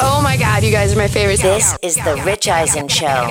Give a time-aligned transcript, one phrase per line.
[0.00, 1.40] Oh my God, you guys are my favorite.
[1.40, 3.26] This is the Rich Eisen Show.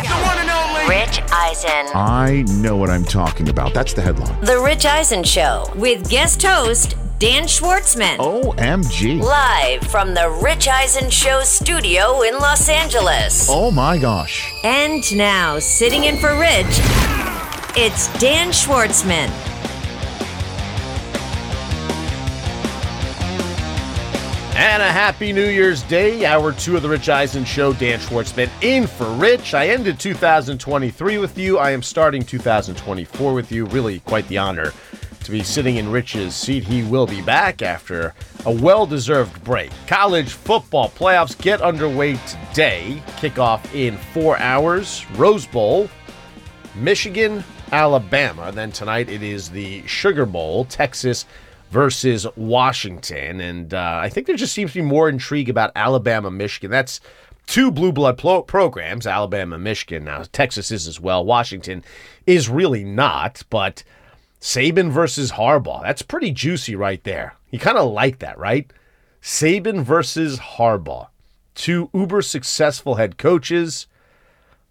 [0.87, 1.91] Rich Eisen.
[1.95, 3.73] I know what I'm talking about.
[3.73, 4.39] That's the headline.
[4.41, 8.17] The Rich Eisen Show with guest host Dan Schwartzman.
[8.17, 9.21] OMG.
[9.21, 13.47] Live from the Rich Eisen Show studio in Los Angeles.
[13.49, 14.53] Oh my gosh.
[14.63, 16.79] And now, sitting in for Rich,
[17.75, 19.54] it's Dan Schwartzman.
[24.57, 26.25] And a happy New Year's Day.
[26.25, 27.73] Hour two of the Rich Eisen Show.
[27.73, 29.53] Dan Schwartzman in for Rich.
[29.53, 31.57] I ended 2023 with you.
[31.57, 33.65] I am starting 2024 with you.
[33.65, 34.71] Really quite the honor
[35.25, 36.63] to be sitting in Rich's seat.
[36.63, 38.13] He will be back after
[38.45, 39.71] a well deserved break.
[39.87, 43.03] College football playoffs get underway today.
[43.17, 45.05] Kickoff in four hours.
[45.15, 45.89] Rose Bowl,
[46.75, 48.53] Michigan, Alabama.
[48.53, 51.25] Then tonight it is the Sugar Bowl, Texas
[51.71, 53.41] versus Washington.
[53.41, 56.71] And uh, I think there just seems to be more intrigue about Alabama, Michigan.
[56.71, 57.01] That's
[57.47, 60.05] two blue blood plo- programs, Alabama, Michigan.
[60.05, 61.25] Now, Texas is as well.
[61.25, 61.83] Washington
[62.25, 63.83] is really not, but
[64.41, 65.81] Saban versus Harbaugh.
[65.81, 67.35] That's pretty juicy right there.
[67.51, 68.71] You kind of like that, right?
[69.21, 71.07] Saban versus Harbaugh.
[71.55, 73.87] Two uber successful head coaches.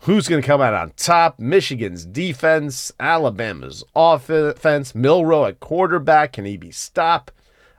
[0.05, 1.39] Who's going to come out on top?
[1.39, 6.35] Michigan's defense, Alabama's offense, Milroe at quarterback.
[6.35, 7.33] Can he be stopped?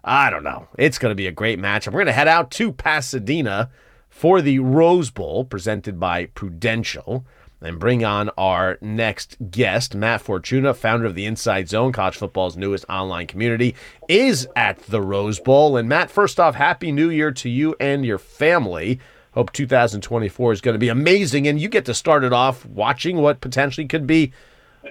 [0.03, 0.67] I don't know.
[0.75, 1.87] It's going to be a great matchup.
[1.87, 3.69] We're going to head out to Pasadena
[4.09, 7.27] for the Rose Bowl presented by Prudential
[7.61, 9.93] and bring on our next guest.
[9.93, 13.75] Matt Fortuna, founder of the Inside Zone, college football's newest online community,
[14.09, 15.77] is at the Rose Bowl.
[15.77, 18.99] And Matt, first off, Happy New Year to you and your family.
[19.35, 23.17] Hope 2024 is going to be amazing, and you get to start it off watching
[23.17, 24.31] what potentially could be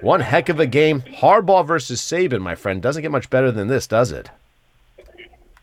[0.02, 1.00] one heck of a game.
[1.00, 2.82] Harbaugh versus Saban, my friend.
[2.82, 4.28] Doesn't get much better than this, does it?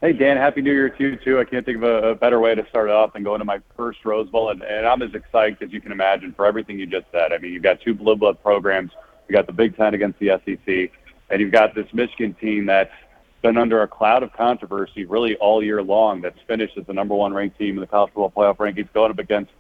[0.02, 1.40] Hey Dan, happy New Year to you too.
[1.40, 3.46] I can't think of a, a better way to start it off than going to
[3.46, 6.80] my first Rose Bowl, and, and I'm as excited as you can imagine for everything
[6.80, 7.31] you just said.
[7.34, 8.94] I mean, you've got two blue blood programs,
[9.30, 10.91] you got the Big Ten against the SEC,
[11.30, 12.91] and you've got this Michigan team that's
[13.41, 16.22] been under a cloud of controversy really all year long.
[16.22, 19.12] That's finished as the number one ranked team in the college football playoff rankings, going
[19.12, 19.52] up against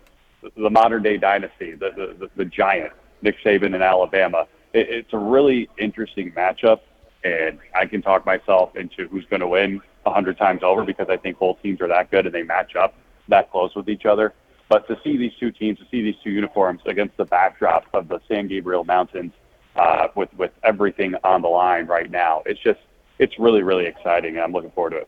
[0.55, 4.47] the, modern day dynasty, the, the the the giant Nick Saban in Alabama.
[4.73, 6.81] It, it's a really interesting matchup,
[7.23, 11.07] and I can talk myself into who's going to win a hundred times over because
[11.09, 12.95] I think both teams are that good and they match up
[13.27, 14.33] that close with each other.
[14.69, 18.07] But to see these two teams, to see these two uniforms against the backdrop of
[18.07, 19.33] the San Gabriel Mountains,
[19.75, 22.79] uh, with with everything on the line right now, it's just
[23.21, 25.07] it's really really exciting, and I'm looking forward to it.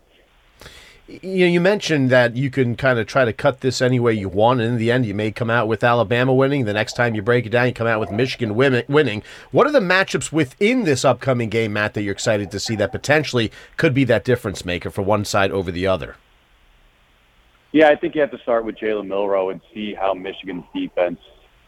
[1.22, 4.14] You know, you mentioned that you can kind of try to cut this any way
[4.14, 6.64] you want, and in the end, you may come out with Alabama winning.
[6.64, 9.22] The next time you break it down, you come out with Michigan win- winning.
[9.52, 12.94] What are the matchups within this upcoming game, Matt, that you're excited to see that
[12.94, 16.16] potentially could be that difference maker for one side over the other?
[17.74, 21.20] Yeah, I think you have to start with Jalen Milroe and see how Michigan's defense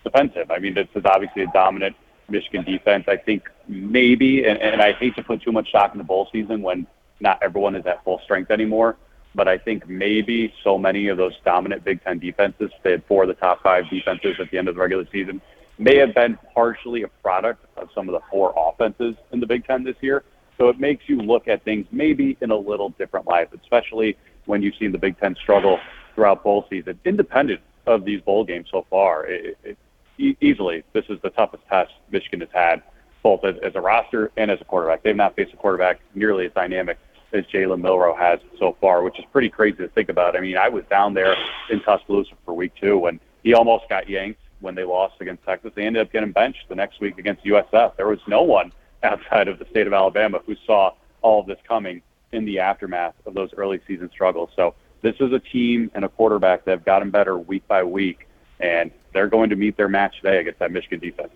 [0.06, 0.50] defensive.
[0.50, 1.96] I mean, this is obviously a dominant
[2.30, 3.06] Michigan defense.
[3.08, 6.28] I think maybe, and, and I hate to put too much stock in the bowl
[6.32, 6.88] season when
[7.20, 8.98] not everyone is at full strength anymore,
[9.34, 13.24] but I think maybe so many of those dominant Big Ten defenses, they had four
[13.24, 15.42] of the top five defenses at the end of the regular season,
[15.78, 19.66] may have been partially a product of some of the four offenses in the Big
[19.66, 20.24] Ten this year.
[20.58, 24.62] So it makes you look at things maybe in a little different light, especially when
[24.62, 25.80] you've seen the Big Ten struggle
[26.14, 29.26] throughout bowl season, independent of these bowl games so far.
[29.26, 29.78] It, it,
[30.18, 32.84] e- easily, this is the toughest test Michigan has had,
[33.24, 35.04] both as, as a roster and as a quarterback.
[35.04, 36.98] They've not faced a quarterback nearly as dynamic
[37.34, 40.36] as Jalen Milroe has so far, which is pretty crazy to think about.
[40.36, 41.36] I mean, I was down there
[41.70, 45.72] in Tuscaloosa for week two when he almost got yanked when they lost against Texas.
[45.76, 47.98] They ended up getting benched the next week against USF.
[47.98, 48.72] There was no one
[49.04, 50.92] outside of the state of Alabama who saw
[51.22, 52.02] all of this coming
[52.32, 54.50] in the aftermath of those early season struggles.
[54.56, 58.28] So this is a team and a quarterback that have gotten better week by week,
[58.60, 61.32] and they're going to meet their match today against that Michigan defense.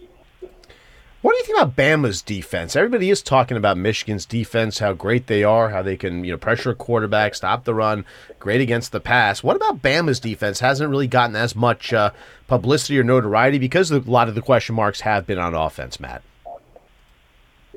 [1.22, 2.78] What do you think about Bama's defense?
[2.78, 6.38] Everybody is talking about Michigan's defense, how great they are, how they can you know
[6.38, 8.06] pressure a quarterback, stop the run,
[8.40, 9.44] great against the pass.
[9.44, 10.62] What about Bama's defense?
[10.62, 12.12] Hasn't really gotten as much uh,
[12.48, 16.22] publicity or notoriety because a lot of the question marks have been on offense, Matt.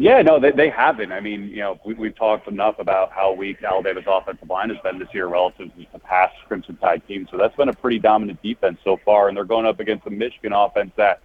[0.03, 1.13] Yeah, no, they, they haven't.
[1.13, 4.79] I mean, you know, we, we've talked enough about how weak Alabama's offensive line has
[4.83, 7.29] been this year relative to the past Crimson Tide team.
[7.31, 10.11] So that's been a pretty dominant defense so far, and they're going up against a
[10.11, 11.21] Michigan offense that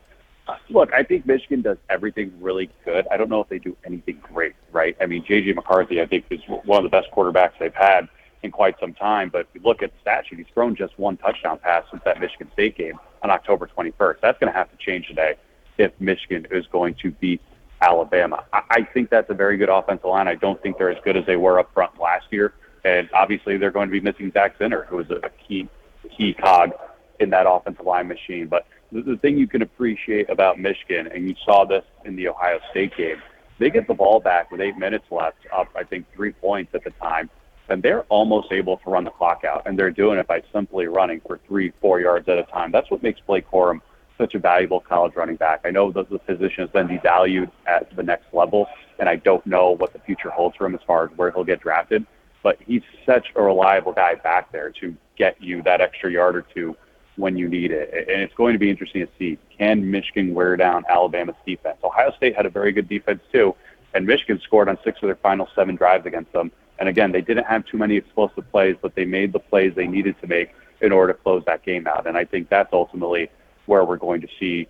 [0.48, 3.08] uh,– Look, I think Michigan does everything really good.
[3.10, 4.96] I don't know if they do anything great, right?
[5.02, 5.54] I mean, J.J.
[5.54, 8.08] McCarthy, I think, is one of the best quarterbacks they've had
[8.44, 9.30] in quite some time.
[9.30, 12.04] But if you look at the stat sheet, he's thrown just one touchdown pass since
[12.06, 14.18] that Michigan State game on October 21st.
[14.22, 15.34] That's going to have to change today
[15.80, 17.42] if Michigan is going to beat
[17.82, 18.44] Alabama.
[18.54, 20.28] I, think that's a very good offensive line.
[20.28, 22.54] I don't think they're as good as they were up front last year.
[22.84, 25.68] And obviously, they're going to be missing Zak Zinter, who was a key
[26.16, 26.72] key cog
[27.20, 28.48] in that offensive line machine.
[28.48, 32.30] But the, the thing you can appreciate about Michigan, and you saw this in the
[32.30, 33.22] Ohio State game,
[33.60, 36.84] they get the ball back with eight minutes left, up I think three points at
[36.84, 37.30] the time,
[37.70, 40.88] and they're almost able to run the clock out, and they're doing it by simply
[40.88, 42.72] running for three, four yards at a time.
[42.72, 43.82] That's what makes Blake Corum
[44.18, 45.62] such a valuable college running back.
[45.66, 48.68] I know that the position has been devalued at the next level,
[49.00, 51.44] and I don't know what the future holds for him as far as where he'll
[51.44, 52.06] get drafted.
[52.44, 56.44] But he's such a reliable guy back there to get you that extra yard or
[56.54, 56.76] two
[57.16, 57.92] when you need it.
[58.10, 61.78] And it's going to be interesting to see can Michigan wear down Alabama's defense.
[61.84, 63.56] Ohio State had a very good defense too,
[63.94, 66.52] and Michigan scored on six of their final seven drives against them.
[66.80, 69.88] And again, they didn't have too many explosive plays, but they made the plays they
[69.88, 72.06] needed to make in order to close that game out.
[72.06, 73.30] And I think that's ultimately
[73.68, 74.68] where we're going to see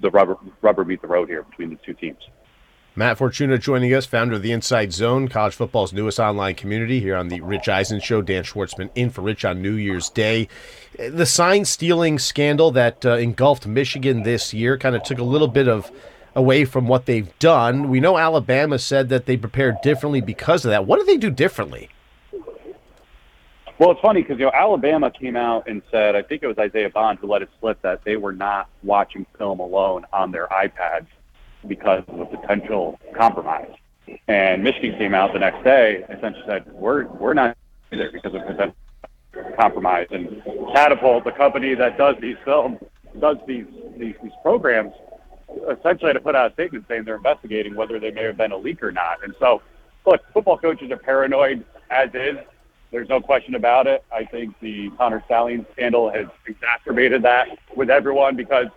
[0.00, 2.18] the rubber rubber meet the road here between the two teams.
[2.94, 7.14] Matt Fortuna joining us, founder of the Inside Zone, college football's newest online community here
[7.14, 8.22] on the Rich Eisen Show.
[8.22, 10.48] Dan Schwartzman in for Rich on New Year's Day.
[10.98, 15.46] The sign stealing scandal that uh, engulfed Michigan this year kind of took a little
[15.46, 15.92] bit of
[16.34, 17.88] away from what they've done.
[17.88, 20.84] We know Alabama said that they prepared differently because of that.
[20.84, 21.90] What did they do differently?
[23.78, 26.58] Well, it's funny because you know Alabama came out and said, I think it was
[26.58, 30.48] Isaiah Bond who let it slip that they were not watching film alone on their
[30.48, 31.06] iPads
[31.66, 33.70] because of a potential compromise.
[34.26, 37.56] And Michigan came out the next day and essentially said, we're, we're not
[37.92, 38.74] either because of potential
[39.56, 40.08] compromise.
[40.10, 40.42] And
[40.74, 42.78] Catapult, the company that does these films,
[43.20, 43.66] does these,
[43.96, 44.92] these, these programs,
[45.70, 48.52] essentially had to put out a statement saying they're investigating whether they may have been
[48.52, 49.22] a leak or not.
[49.22, 49.62] And so,
[50.04, 52.38] look, football coaches are paranoid as is.
[52.90, 54.04] There's no question about it.
[54.12, 58.68] I think the Connor Stalions scandal has exacerbated that with everyone because,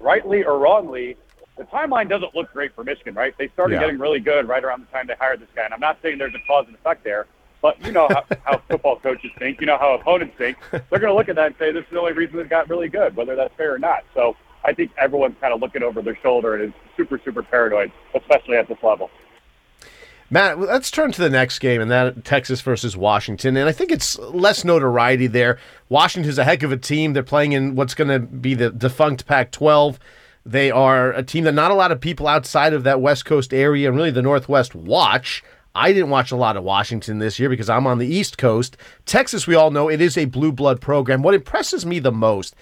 [0.00, 1.16] rightly or wrongly,
[1.58, 3.34] the timeline doesn't look great for Michigan, right?
[3.36, 3.80] They started yeah.
[3.80, 5.64] getting really good right around the time they hired this guy.
[5.64, 7.26] And I'm not saying there's a cause and effect there,
[7.60, 10.56] but you know how, how football coaches think, you know how opponents think.
[10.70, 12.70] They're going to look at that and say, this is the only reason it got
[12.70, 14.04] really good, whether that's fair or not.
[14.14, 17.92] So I think everyone's kind of looking over their shoulder and is super, super paranoid,
[18.14, 19.10] especially at this level.
[20.30, 23.56] Matt, let's turn to the next game, and that Texas versus Washington.
[23.56, 25.58] And I think it's less notoriety there.
[25.88, 27.14] Washington's a heck of a team.
[27.14, 29.98] They're playing in what's going to be the defunct Pac 12.
[30.44, 33.54] They are a team that not a lot of people outside of that West Coast
[33.54, 35.42] area and really the Northwest watch.
[35.74, 38.76] I didn't watch a lot of Washington this year because I'm on the East Coast.
[39.06, 41.22] Texas, we all know, it is a blue blood program.
[41.22, 42.54] What impresses me the most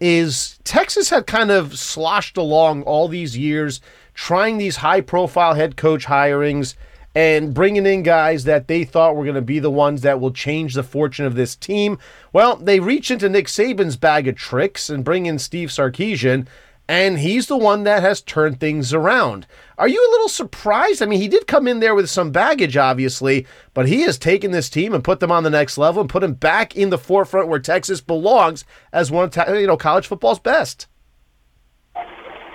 [0.00, 3.80] is Texas had kind of sloshed along all these years,
[4.14, 6.74] trying these high profile head coach hirings
[7.14, 10.30] and bringing in guys that they thought were going to be the ones that will
[10.30, 11.98] change the fortune of this team.
[12.32, 16.46] Well, they reach into Nick Saban's bag of tricks and bring in Steve Sarkisian
[16.88, 19.46] and he's the one that has turned things around.
[19.76, 21.02] Are you a little surprised?
[21.02, 24.52] I mean, he did come in there with some baggage, obviously, but he has taken
[24.52, 26.96] this team and put them on the next level and put them back in the
[26.96, 30.87] forefront where Texas belongs as one of you know college football's best.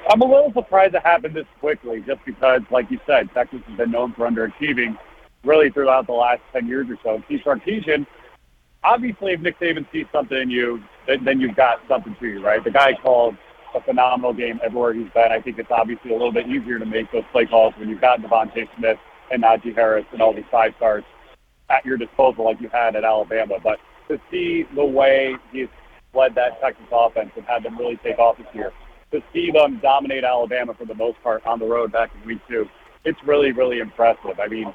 [0.10, 3.78] I'm a little surprised it happened this quickly, just because, like you said, Texas has
[3.78, 4.98] been known for underachieving
[5.44, 7.24] really throughout the last 10 years or so.
[7.26, 8.06] Steve Sarkisian,
[8.84, 12.44] obviously, if Nick Saban sees something in you, then, then you've got something to you,
[12.44, 12.64] right?
[12.64, 13.38] The guy called
[13.76, 15.32] a phenomenal game everywhere he's been.
[15.32, 18.02] I think it's obviously a little bit easier to make those play calls when you've
[18.02, 18.98] got DeVonta Smith
[19.32, 21.04] and Najee Harris and all these five stars
[21.70, 23.56] at your disposal like you had at Alabama.
[23.64, 23.80] But
[24.10, 25.70] to see the way he's
[26.14, 28.72] led that Texas offense and had them really take off this year,
[29.14, 32.42] to see them dominate Alabama for the most part on the road back in week
[32.50, 32.68] two,
[33.06, 34.40] it's really, really impressive.
[34.40, 34.74] I mean,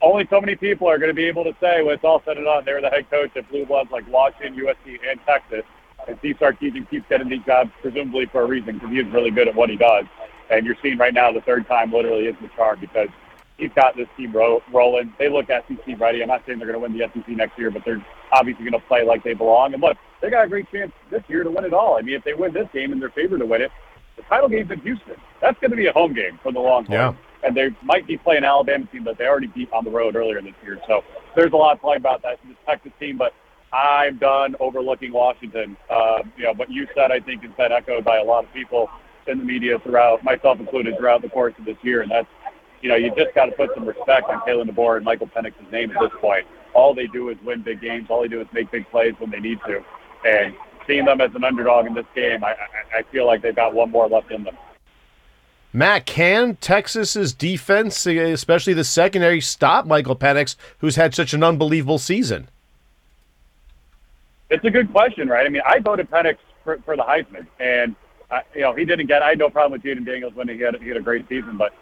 [0.00, 2.36] only so many people are going to be able to say when it's all said
[2.36, 5.64] and done, they're the head coach at Blue Bloods like Washington, USC, and Texas
[6.08, 9.30] and Steve Sarkisian keeps getting these jobs presumably for a reason because he is really
[9.30, 10.04] good at what he does.
[10.50, 13.08] And you're seeing right now the third time literally is the charm because
[13.56, 15.12] he's got this team ro- rolling.
[15.18, 16.22] They look SEC ready.
[16.22, 18.80] I'm not saying they're going to win the SEC next year, but they're obviously going
[18.80, 19.74] to play like they belong.
[19.74, 21.96] And look, they got a great chance this year to win it all.
[21.96, 23.70] I mean, if they win this game and they're favored to win it,
[24.16, 25.14] the title game's in Houston.
[25.40, 26.94] That's going to be a home game for the long haul.
[26.94, 27.14] Yeah.
[27.42, 30.40] And they might be playing Alabama team that they already beat on the road earlier
[30.40, 30.80] this year.
[30.88, 31.02] So
[31.34, 33.34] there's a lot to talk about that this Texas team, but
[33.72, 35.76] I'm done overlooking Washington.
[35.90, 38.52] Uh, you know, what you said, I think, has been echoed by a lot of
[38.52, 38.88] people
[39.26, 42.28] in the media throughout, myself included, throughout the course of this year, and that's
[42.86, 45.72] you know, you just got to put some respect on Kalen DeBoer and Michael Penix's
[45.72, 46.46] name at this point.
[46.72, 48.06] All they do is win big games.
[48.08, 49.82] All they do is make big plays when they need to.
[50.24, 50.54] And
[50.86, 53.74] seeing them as an underdog in this game, I, I, I feel like they've got
[53.74, 54.56] one more left in them.
[55.72, 61.98] Matt, can Texas's defense, especially the secondary, stop Michael Penix, who's had such an unbelievable
[61.98, 62.46] season?
[64.48, 65.44] It's a good question, right?
[65.44, 67.96] I mean, I voted Penix for, for the Heisman, and
[68.30, 69.22] uh, you know he didn't get.
[69.22, 70.56] I had no problem with Jayden Daniels winning.
[70.56, 71.74] He had he had a great season, but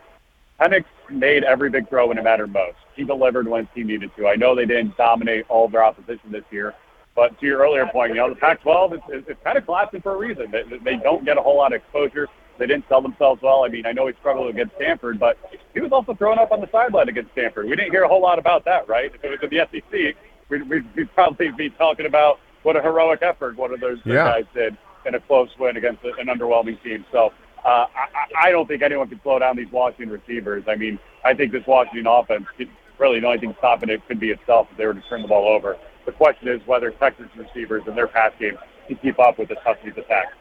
[0.59, 2.77] Penix made every big throw when it mattered most.
[2.95, 4.27] He delivered when he needed to.
[4.27, 6.75] I know they didn't dominate all of their opposition this year,
[7.15, 10.15] but to your earlier point, you know the Pac-12 is, is, kind of collapsing for
[10.15, 10.51] a reason.
[10.51, 12.29] They, they don't get a whole lot of exposure.
[12.59, 13.65] They didn't sell themselves well.
[13.65, 15.39] I mean, I know he struggled against Stanford, but
[15.75, 17.69] he was also thrown up on the sideline against Stanford.
[17.69, 19.13] We didn't hear a whole lot about that, right?
[19.13, 20.17] If it was in the SEC,
[20.49, 24.25] we'd, we'd, we'd probably be talking about what a heroic effort one of those yeah.
[24.25, 27.05] guys did in a close win against an underwhelming team.
[27.13, 27.33] So
[27.65, 30.65] uh, I, I don't think anyone can slow down these Washington receivers.
[30.69, 32.69] I mean, I think this Washington offense, could,
[32.99, 35.29] really the only thing stopping it could be itself if they were to turn the
[35.29, 35.77] ball over.
[36.07, 39.57] The question is whether Texas receivers and their pass game can keep up with the
[39.65, 40.33] Huskies attack.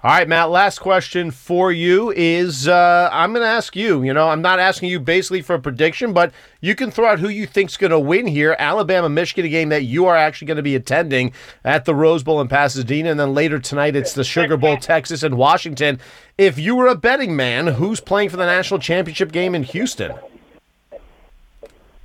[0.00, 4.04] All right, Matt, last question for you is uh, I'm going to ask you.
[4.04, 7.18] You know, I'm not asking you basically for a prediction, but you can throw out
[7.18, 8.54] who you think's going to win here.
[8.60, 11.32] Alabama, Michigan, a game that you are actually going to be attending
[11.64, 13.10] at the Rose Bowl in Pasadena.
[13.10, 15.98] And then later tonight, it's the Sugar Bowl, Texas and Washington.
[16.38, 20.14] If you were a betting man, who's playing for the national championship game in Houston?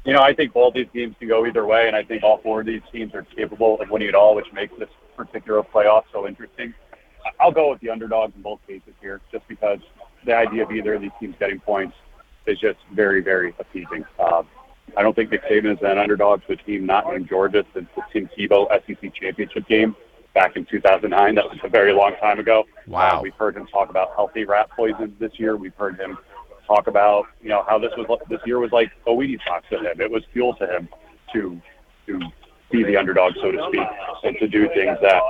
[0.03, 2.39] You know, I think both these games can go either way, and I think all
[2.39, 6.05] four of these teams are capable of winning it all, which makes this particular playoff
[6.12, 6.73] so interesting.
[7.39, 9.79] I'll go with the underdogs in both cases here, just because
[10.25, 11.95] the idea of either of these teams getting points
[12.45, 14.05] is just very, very appeasing.
[14.19, 14.43] Uh,
[14.97, 17.87] I don't think Nick Saban is an underdog to a team not named Georgia since
[17.95, 19.95] the Tim Tebow SEC championship game
[20.33, 21.35] back in 2009.
[21.35, 22.65] That was a very long time ago.
[22.87, 23.19] Wow.
[23.19, 25.55] Uh, we've heard him talk about healthy rat poison this year.
[25.55, 26.17] We've heard him
[26.67, 29.79] talk about you know how this was this year was like a Wheaties box to
[29.79, 29.99] him.
[29.99, 30.89] It was fuel to him
[31.33, 31.61] to
[32.07, 32.19] to
[32.71, 33.87] be the underdog, so to speak,
[34.23, 35.21] and to do things that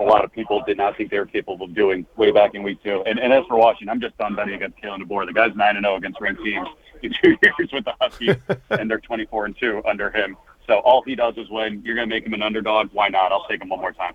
[0.00, 2.62] a lot of people did not think they were capable of doing way back in
[2.62, 3.02] week two.
[3.06, 5.26] And, and as for Washington, I'm just done betting against Kalen DeBoer.
[5.26, 6.66] The guy's nine and zero against ranked teams
[7.02, 8.36] in two years with the Huskies,
[8.70, 10.36] and they're 24 and two under him.
[10.66, 11.82] So all he does is win.
[11.84, 12.88] You're going to make him an underdog.
[12.92, 13.32] Why not?
[13.32, 14.14] I'll take him one more time.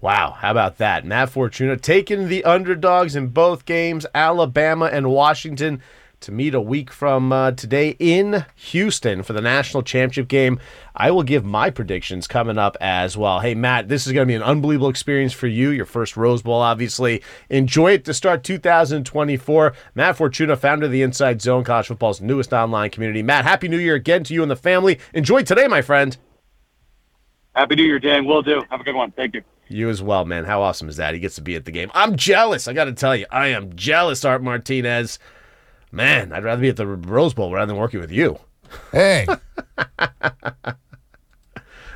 [0.00, 1.04] Wow, how about that?
[1.06, 5.80] Matt Fortuna taking the underdogs in both games, Alabama and Washington,
[6.26, 10.58] to meet a week from uh, today in Houston for the national championship game.
[10.96, 13.38] I will give my predictions coming up as well.
[13.38, 15.70] Hey, Matt, this is going to be an unbelievable experience for you.
[15.70, 17.22] Your first Rose Bowl, obviously.
[17.48, 19.72] Enjoy it to start 2024.
[19.94, 23.22] Matt Fortuna, founder of the Inside Zone, college football's newest online community.
[23.22, 24.98] Matt, Happy New Year again to you and the family.
[25.14, 26.16] Enjoy today, my friend.
[27.54, 28.24] Happy New Year, Dan.
[28.24, 28.64] Will do.
[28.68, 29.12] Have a good one.
[29.12, 29.42] Thank you.
[29.68, 30.44] You as well, man.
[30.44, 31.14] How awesome is that?
[31.14, 31.90] He gets to be at the game.
[31.94, 32.66] I'm jealous.
[32.66, 35.20] I got to tell you, I am jealous, Art Martinez.
[35.96, 38.38] Man, I'd rather be at the Rose Bowl rather than working with you.
[38.92, 39.26] Hey.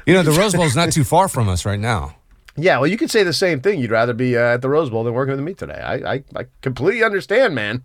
[0.07, 2.17] you know, the Rose Bowl is not too far from us right now.
[2.57, 3.79] Yeah, well, you could say the same thing.
[3.79, 5.75] You'd rather be uh, at the Rose Bowl than working with me today.
[5.75, 7.83] I, I, I completely understand, man.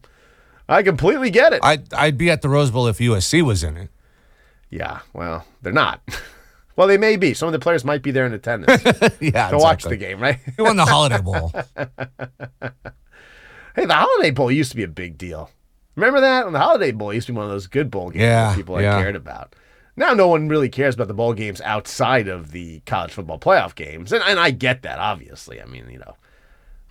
[0.70, 1.60] I completely get it.
[1.62, 3.90] I'd, I'd be at the Rose Bowl if USC was in it.
[4.70, 6.02] Yeah, well, they're not.
[6.78, 7.34] well, they may be.
[7.34, 9.60] Some of the players might be there in attendance yeah, to exactly.
[9.60, 10.40] watch the game, right?
[10.58, 11.52] You won the Holiday Bowl.
[13.76, 15.50] hey, the Holiday Bowl used to be a big deal.
[15.96, 16.46] Remember that?
[16.46, 18.56] on The Holiday Bowl used to be one of those good bowl games Yeah, that
[18.56, 18.98] people yeah.
[18.98, 19.56] I cared about.
[19.98, 23.76] Now no one really cares about the bowl games outside of the college football playoff
[23.76, 24.12] games.
[24.12, 25.62] And and I get that, obviously.
[25.62, 26.16] I mean, you know,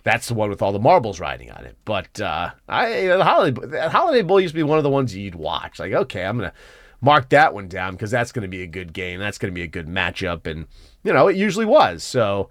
[0.03, 1.77] that's the one with all the marbles riding on it.
[1.85, 5.15] But uh I the Holiday that Holiday Bowl used to be one of the ones
[5.15, 5.79] you'd watch.
[5.79, 6.53] Like, okay, I'm gonna
[6.99, 9.19] mark that one down because that's gonna be a good game.
[9.19, 10.47] That's gonna be a good matchup.
[10.47, 10.65] And
[11.03, 12.03] you know, it usually was.
[12.03, 12.49] So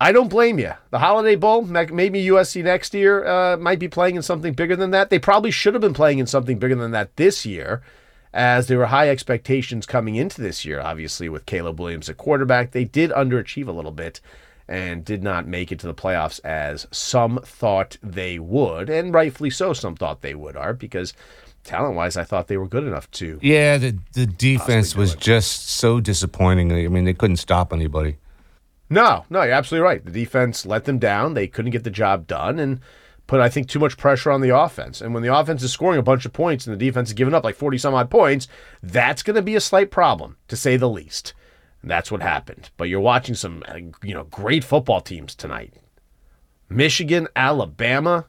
[0.00, 0.72] I don't blame you.
[0.90, 4.92] The Holiday Bowl, maybe USC next year uh, might be playing in something bigger than
[4.92, 5.10] that.
[5.10, 7.82] They probably should have been playing in something bigger than that this year,
[8.32, 10.80] as there were high expectations coming into this year.
[10.80, 14.20] Obviously, with Caleb Williams at quarterback, they did underachieve a little bit
[14.68, 19.50] and did not make it to the playoffs as some thought they would, and rightfully
[19.50, 19.72] so.
[19.72, 21.12] Some thought they would, are because
[21.64, 23.40] talent-wise, I thought they were good enough to.
[23.42, 26.70] Yeah, the, the defense was just so disappointing.
[26.70, 28.18] I mean, they couldn't stop anybody.
[28.90, 30.04] No, no, you're absolutely right.
[30.04, 31.34] The defense let them down.
[31.34, 32.80] They couldn't get the job done, and
[33.26, 35.00] put, I think, too much pressure on the offense.
[35.00, 37.34] And when the offense is scoring a bunch of points and the defense is giving
[37.34, 38.48] up like 40 some odd points,
[38.82, 41.34] that's going to be a slight problem, to say the least.
[41.82, 42.70] And that's what happened.
[42.76, 45.74] But you're watching some, uh, you know, great football teams tonight.
[46.70, 48.26] Michigan, Alabama,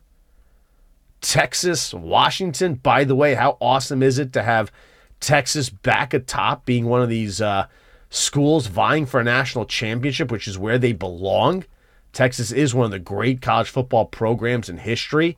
[1.22, 2.76] Texas, Washington.
[2.76, 4.72] By the way, how awesome is it to have
[5.20, 7.68] Texas back atop, being one of these uh,
[8.10, 11.66] schools vying for a national championship, which is where they belong?
[12.12, 15.38] Texas is one of the great college football programs in history.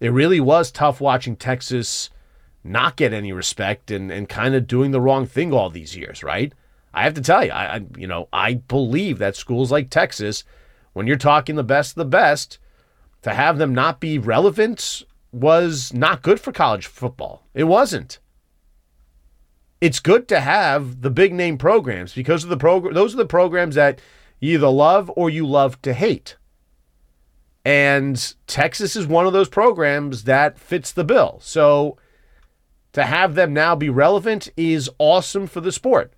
[0.00, 2.10] It really was tough watching Texas
[2.64, 6.22] not get any respect and, and kind of doing the wrong thing all these years,
[6.22, 6.52] right?
[6.94, 10.44] I have to tell you, I, I you know I believe that schools like Texas,
[10.92, 12.58] when you're talking the best of the best,
[13.22, 17.44] to have them not be relevant was not good for college football.
[17.54, 18.18] It wasn't.
[19.80, 22.94] It's good to have the big name programs because of the program.
[22.94, 24.00] Those are the programs that
[24.40, 26.36] you either love or you love to hate.
[27.64, 31.38] And Texas is one of those programs that fits the bill.
[31.42, 31.96] So
[32.92, 36.12] to have them now be relevant is awesome for the sport.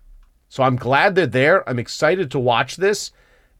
[0.49, 1.67] So I'm glad they're there.
[1.69, 3.11] I'm excited to watch this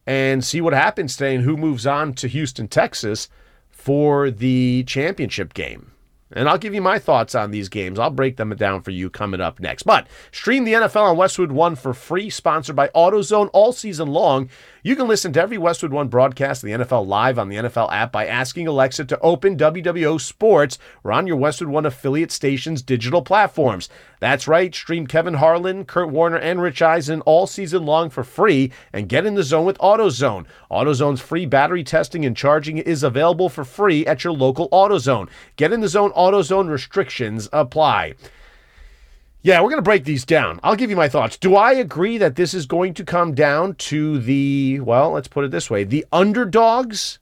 [0.07, 3.29] and see what happens today and who moves on to Houston, Texas
[3.69, 5.91] for the championship game.
[6.33, 7.99] And I'll give you my thoughts on these games.
[7.99, 9.83] I'll break them down for you coming up next.
[9.83, 14.49] But stream the NFL on Westwood One for free, sponsored by AutoZone all season long.
[14.83, 17.91] You can listen to every Westwood One broadcast of the NFL live on the NFL
[17.91, 22.81] app by asking Alexa to open WWO Sports or on your Westwood One affiliate station's
[22.81, 23.89] digital platforms.
[24.19, 28.71] That's right, stream Kevin Harlan, Kurt Warner, and Rich Eisen all season long for free
[28.91, 30.47] and get in the zone with AutoZone.
[30.71, 35.29] AutoZone's free battery testing and charging is available for free at your local AutoZone.
[35.57, 38.15] Get in the zone, AutoZone restrictions apply.
[39.43, 40.59] Yeah, we're going to break these down.
[40.61, 41.35] I'll give you my thoughts.
[41.35, 45.45] Do I agree that this is going to come down to the, well, let's put
[45.45, 47.17] it this way the underdogs?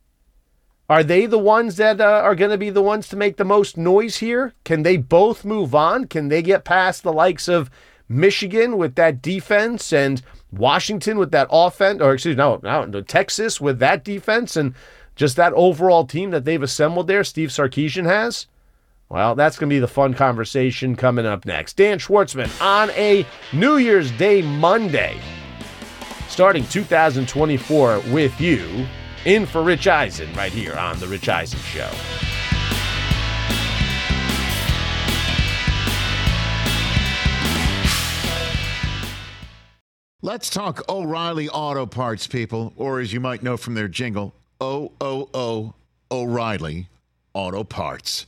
[0.89, 3.45] Are they the ones that uh, are going to be the ones to make the
[3.45, 4.53] most noise here?
[4.65, 6.05] Can they both move on?
[6.05, 7.69] Can they get past the likes of
[8.09, 10.21] Michigan with that defense and
[10.51, 14.73] Washington with that offense, or excuse me, no, no, Texas with that defense and
[15.15, 18.47] just that overall team that they've assembled there, Steve Sarkisian has?
[19.11, 21.75] Well, that's going to be the fun conversation coming up next.
[21.77, 25.19] Dan Schwartzman on a New Year's Day Monday,
[26.27, 28.85] starting 2024 with you,
[29.25, 31.89] in for Rich Eisen right here on The Rich Eisen Show.
[40.21, 44.91] Let's talk O'Reilly Auto Parts, people, or as you might know from their jingle, O
[45.01, 45.73] O O
[46.11, 46.89] O'Reilly
[47.33, 48.27] Auto Parts.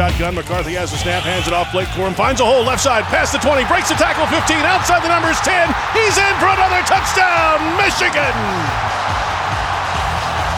[0.00, 1.68] Shotgun, McCarthy has the snap, hands it off.
[1.76, 5.04] Blake Corum finds a hole left side, past the 20, breaks the tackle 15, outside
[5.04, 5.52] the numbers 10.
[5.92, 8.32] He's in for another touchdown, Michigan!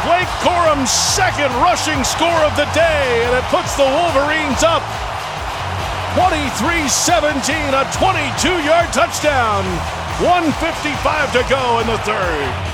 [0.07, 4.87] Blake Corum's second rushing score of the day, and it puts the Wolverines up
[6.15, 7.35] 23 17,
[7.75, 9.67] a 22 yard touchdown.
[10.23, 10.55] 155
[11.35, 12.72] to go in the third.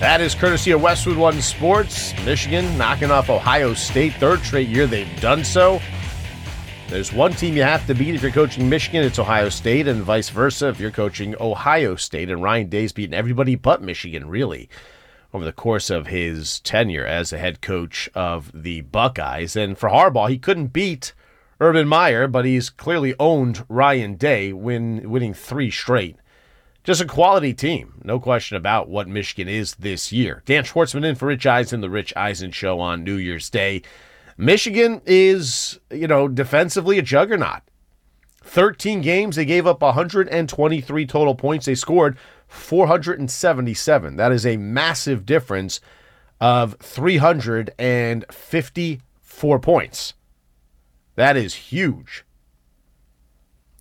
[0.00, 2.14] That is courtesy of Westwood One Sports.
[2.24, 4.14] Michigan knocking off Ohio State.
[4.14, 5.78] Third straight year they've done so.
[6.88, 10.02] There's one team you have to beat if you're coaching Michigan, it's Ohio State, and
[10.02, 12.30] vice versa if you're coaching Ohio State.
[12.30, 14.70] And Ryan Day's beaten everybody but Michigan, really,
[15.34, 19.54] over the course of his tenure as the head coach of the Buckeyes.
[19.54, 21.12] And for Harbaugh, he couldn't beat
[21.60, 26.16] Urban Meyer, but he's clearly owned Ryan Day, win, winning three straight.
[26.82, 30.42] Just a quality team, no question about what Michigan is this year.
[30.46, 33.82] Dan Schwartzman in for Rich Eisen, the Rich Eisen Show on New Year's Day.
[34.38, 37.60] Michigan is, you know, defensively a juggernaut.
[38.42, 41.66] 13 games, they gave up 123 total points.
[41.66, 42.16] They scored
[42.48, 44.16] 477.
[44.16, 45.82] That is a massive difference
[46.40, 50.14] of 354 points.
[51.16, 52.24] That is huge.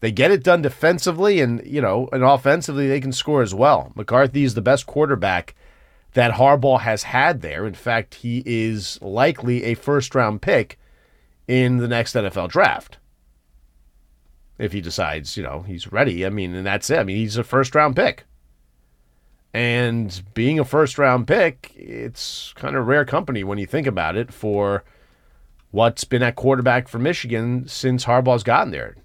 [0.02, 3.92] They get it done defensively and, you know, and offensively they can score as well.
[3.96, 5.56] McCarthy is the best quarterback
[6.14, 7.66] that Harbaugh has had there.
[7.66, 10.80] In fact, he is likely a first round pick
[11.48, 12.98] in the next NFL draft.
[14.58, 16.26] If he decides, you know, he's ready.
[16.26, 17.00] I mean, and that's it.
[17.00, 18.26] I mean, he's a first round pick.
[19.54, 24.16] And being a first round pick, it's kind of rare company when you think about
[24.16, 24.84] it for
[25.72, 28.96] what's been at quarterback for Michigan since Harbaugh's gotten there.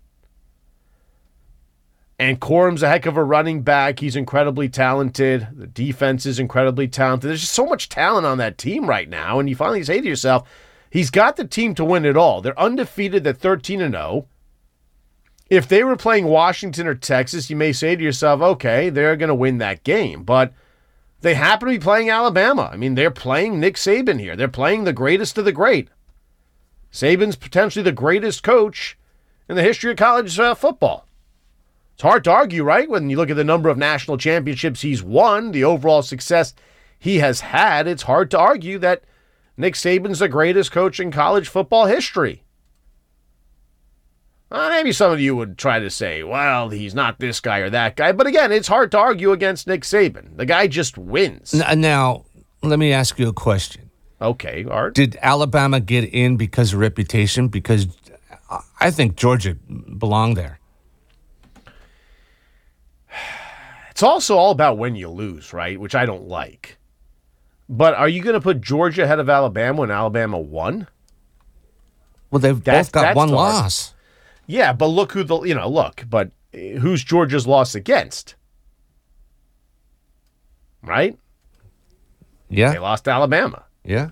[2.19, 3.99] And Corum's a heck of a running back.
[3.99, 5.49] He's incredibly talented.
[5.53, 7.29] The defense is incredibly talented.
[7.29, 9.41] There's just so much talent on that team right now.
[9.41, 10.49] And you finally say to yourself,
[10.91, 12.41] he's got the team to win it all.
[12.41, 14.29] They're undefeated at 13 and 0.
[15.51, 19.29] If they were playing Washington or Texas, you may say to yourself, okay, they're going
[19.29, 20.23] to win that game.
[20.23, 20.53] But
[21.21, 22.71] they happen to be playing Alabama.
[22.73, 24.37] I mean, they're playing Nick Saban here.
[24.37, 25.89] They're playing the greatest of the great.
[26.93, 28.97] Saban's potentially the greatest coach
[29.49, 31.04] in the history of college uh, football.
[31.95, 32.89] It's hard to argue, right?
[32.89, 36.55] When you look at the number of national championships he's won, the overall success
[36.99, 39.05] he has had, it's hard to argue that
[39.57, 42.43] Nick Saban's the greatest coach in college football history.
[44.51, 47.71] Uh, maybe some of you would try to say, well, he's not this guy or
[47.71, 48.13] that guy.
[48.13, 50.37] But again, it's hard to argue against Nick Saban.
[50.37, 51.55] The guy just wins.
[51.55, 52.25] Now,
[52.63, 53.91] let me ask you a question.
[54.21, 54.95] Okay, Art.
[54.95, 57.49] Did Alabama get in because of reputation?
[57.49, 57.89] Because
[58.81, 60.61] I think Georgia belonged there.
[63.95, 65.79] It's also all about when you lose, right?
[65.79, 66.79] Which I don't like.
[67.69, 70.89] But are you going to put Georgia ahead of Alabama when Alabama won?
[72.29, 73.95] Well, they've That's- both got one hard- loss.
[74.49, 78.35] Yeah, but look who the you know look, but uh, who's Georgia's loss against?
[80.83, 81.17] Right?
[82.51, 82.73] Yeah.
[82.73, 83.63] They lost to Alabama.
[83.85, 84.11] Yeah.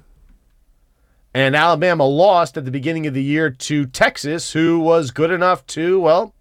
[1.35, 5.67] And Alabama lost at the beginning of the year to Texas, who was good enough
[5.69, 6.35] to, well,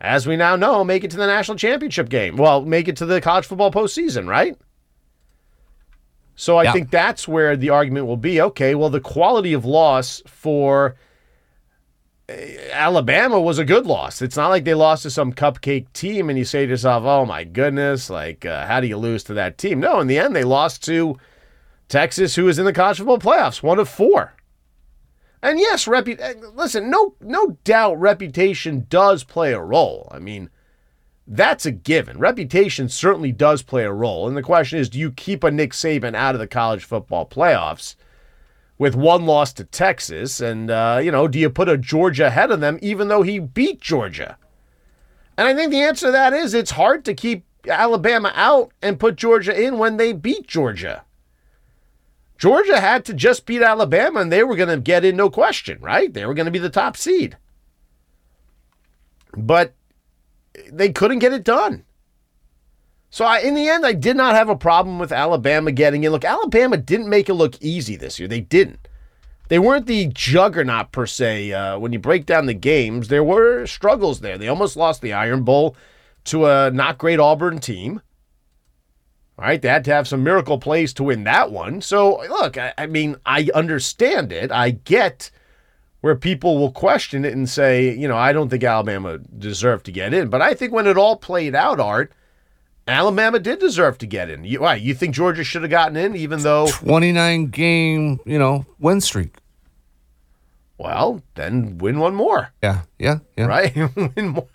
[0.00, 2.36] as we now know, make it to the national championship game.
[2.36, 4.56] Well, make it to the college football postseason, right?
[6.34, 6.72] So I Yeah.
[6.72, 8.40] think that's where the argument will be.
[8.40, 10.96] Okay, well, the quality of loss for
[12.28, 12.32] uh,
[12.72, 14.20] Alabama was a good loss.
[14.20, 17.24] It's not like they lost to some cupcake team and you say to yourself, oh
[17.24, 19.80] my goodness, like, uh, how do you lose to that team?
[19.80, 21.16] No, in the end, they lost to
[21.88, 24.34] Texas, who is in the college football playoffs, one of four.
[25.42, 30.08] And yes, repu- uh, listen, no, no doubt reputation does play a role.
[30.10, 30.50] I mean,
[31.26, 32.18] that's a given.
[32.18, 34.28] Reputation certainly does play a role.
[34.28, 37.26] And the question is, do you keep a Nick Saban out of the college football
[37.26, 37.96] playoffs
[38.78, 40.40] with one loss to Texas?
[40.40, 43.38] And, uh, you know, do you put a Georgia ahead of them even though he
[43.38, 44.38] beat Georgia?
[45.36, 49.00] And I think the answer to that is it's hard to keep Alabama out and
[49.00, 51.02] put Georgia in when they beat Georgia.
[52.38, 55.78] Georgia had to just beat Alabama and they were going to get in no question,
[55.80, 56.12] right?
[56.12, 57.36] They were going to be the top seed.
[59.36, 59.74] But
[60.70, 61.84] they couldn't get it done.
[63.10, 66.12] So I, in the end, I did not have a problem with Alabama getting in.
[66.12, 68.28] Look, Alabama didn't make it look easy this year.
[68.28, 68.88] They didn't.
[69.48, 71.52] They weren't the juggernaut per se.
[71.52, 74.36] Uh, when you break down the games, there were struggles there.
[74.36, 75.76] They almost lost the Iron Bowl
[76.24, 78.00] to a not great Auburn team.
[79.38, 81.82] All right, they had to have some miracle plays to win that one.
[81.82, 84.50] So, look, I, I mean, I understand it.
[84.50, 85.30] I get
[86.00, 89.92] where people will question it and say, you know, I don't think Alabama deserved to
[89.92, 90.28] get in.
[90.28, 92.12] But I think when it all played out, Art,
[92.86, 94.44] Alabama did deserve to get in.
[94.44, 96.68] You, why, you think Georgia should have gotten in, even though.
[96.68, 99.36] 29 game, you know, win streak.
[100.78, 102.52] Well, then win one more.
[102.62, 103.46] Yeah, yeah, yeah.
[103.46, 103.74] Right?
[103.96, 104.48] win more.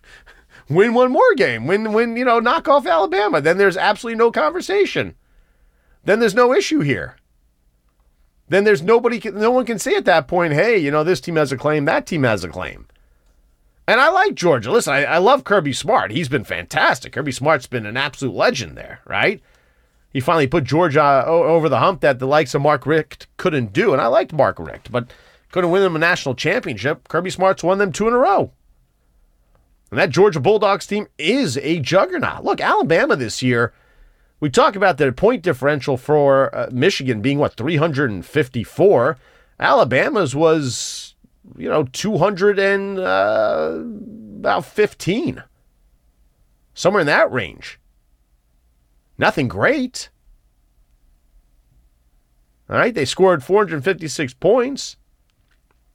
[0.73, 1.67] Win one more game.
[1.67, 3.41] Win, win, you know, knock off Alabama.
[3.41, 5.15] Then there's absolutely no conversation.
[6.03, 7.17] Then there's no issue here.
[8.49, 11.35] Then there's nobody, no one can say at that point, hey, you know, this team
[11.37, 12.87] has a claim, that team has a claim.
[13.87, 14.71] And I like Georgia.
[14.71, 16.11] Listen, I, I love Kirby Smart.
[16.11, 17.13] He's been fantastic.
[17.13, 19.41] Kirby Smart's been an absolute legend there, right?
[20.11, 23.93] he finally put Georgia over the hump that the likes of Mark Richt couldn't do.
[23.93, 25.11] And I liked Mark Richt, but
[25.51, 27.07] couldn't win them a national championship.
[27.07, 28.51] Kirby Smart's won them two in a row.
[29.91, 32.45] And that Georgia Bulldogs team is a juggernaut.
[32.45, 33.73] Look, Alabama this year,
[34.39, 39.17] we talk about the point differential for uh, Michigan being, what, 354.
[39.59, 41.15] Alabama's was,
[41.57, 43.73] you know, 200 and uh,
[44.39, 45.43] about 15.
[46.73, 47.77] Somewhere in that range.
[49.17, 50.09] Nothing great.
[52.69, 54.95] All right, they scored 456 points.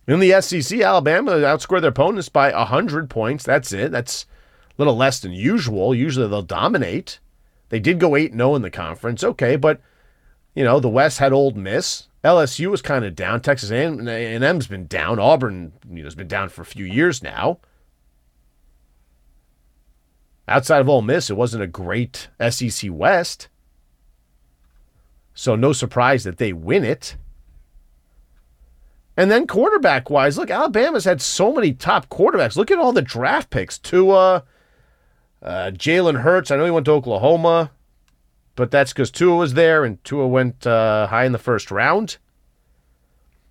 [0.07, 3.45] In the SEC, Alabama outscored their opponents by 100 points.
[3.45, 3.91] That's it.
[3.91, 4.27] That's
[4.71, 5.95] a little less than usual.
[5.95, 7.19] Usually they'll dominate.
[7.71, 9.25] They did go 8 0 in the conference.
[9.25, 9.81] Okay, but,
[10.55, 12.09] you know, the West had Ole Miss.
[12.23, 13.41] LSU was kind of down.
[13.41, 15.19] Texas A&M's been down.
[15.19, 17.59] Auburn you know, has been down for a few years now.
[20.49, 23.49] Outside of Ole Miss, it wasn't a great SEC West.
[25.35, 27.17] So no surprise that they win it.
[29.17, 32.57] And then quarterback wise, look, Alabama's had so many top quarterbacks.
[32.57, 33.79] Look at all the draft picks.
[33.79, 34.45] Tua,
[35.43, 36.51] uh, Jalen Hurts.
[36.51, 37.71] I know he went to Oklahoma,
[38.57, 42.19] but that's because Tua was there and Tua went uh, high in the first round.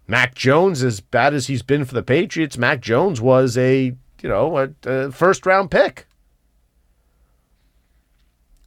[0.07, 4.29] Mac Jones, as bad as he's been for the Patriots, Mac Jones was a you
[4.29, 6.05] know a, a first round pick.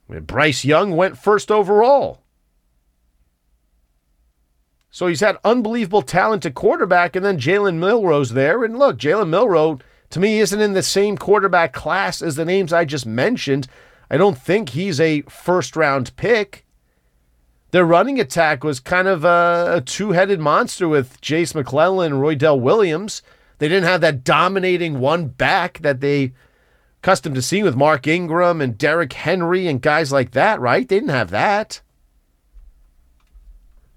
[0.09, 2.23] Bryce Young went first overall.
[4.91, 8.63] So he's had unbelievable talent at quarterback, and then Jalen Milroe's there.
[8.63, 12.73] And look, Jalen Milroe, to me, isn't in the same quarterback class as the names
[12.73, 13.67] I just mentioned.
[14.09, 16.65] I don't think he's a first round pick.
[17.71, 22.21] Their running attack was kind of a, a two headed monster with Jase McClellan and
[22.21, 23.21] Roydell Williams.
[23.59, 26.33] They didn't have that dominating one back that they
[27.03, 30.87] accustomed to seeing with Mark Ingram and Derrick Henry and guys like that, right?
[30.87, 31.81] They didn't have that.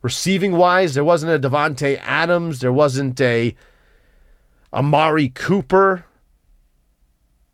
[0.03, 3.55] Receiving wise, there wasn't a Davante Adams, there wasn't a
[4.73, 6.05] Amari Cooper.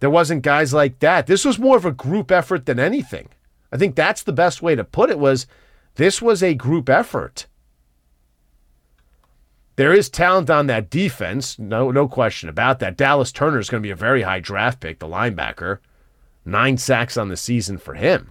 [0.00, 1.26] There wasn't guys like that.
[1.26, 3.28] This was more of a group effort than anything.
[3.72, 5.46] I think that's the best way to put it was
[5.96, 7.46] this was a group effort.
[9.76, 12.96] There is talent on that defense, no no question about that.
[12.96, 15.78] Dallas Turner is going to be a very high draft pick, the linebacker.
[16.44, 18.30] 9 sacks on the season for him.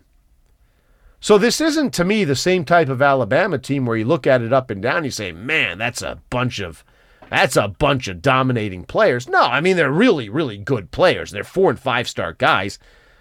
[1.19, 4.41] So this isn't to me the same type of Alabama team where you look at
[4.41, 6.83] it up and down, and you say, "Man, that's a bunch of
[7.29, 11.31] that's a bunch of dominating players." No, I mean they're really really good players.
[11.31, 12.77] They're four and five star guys.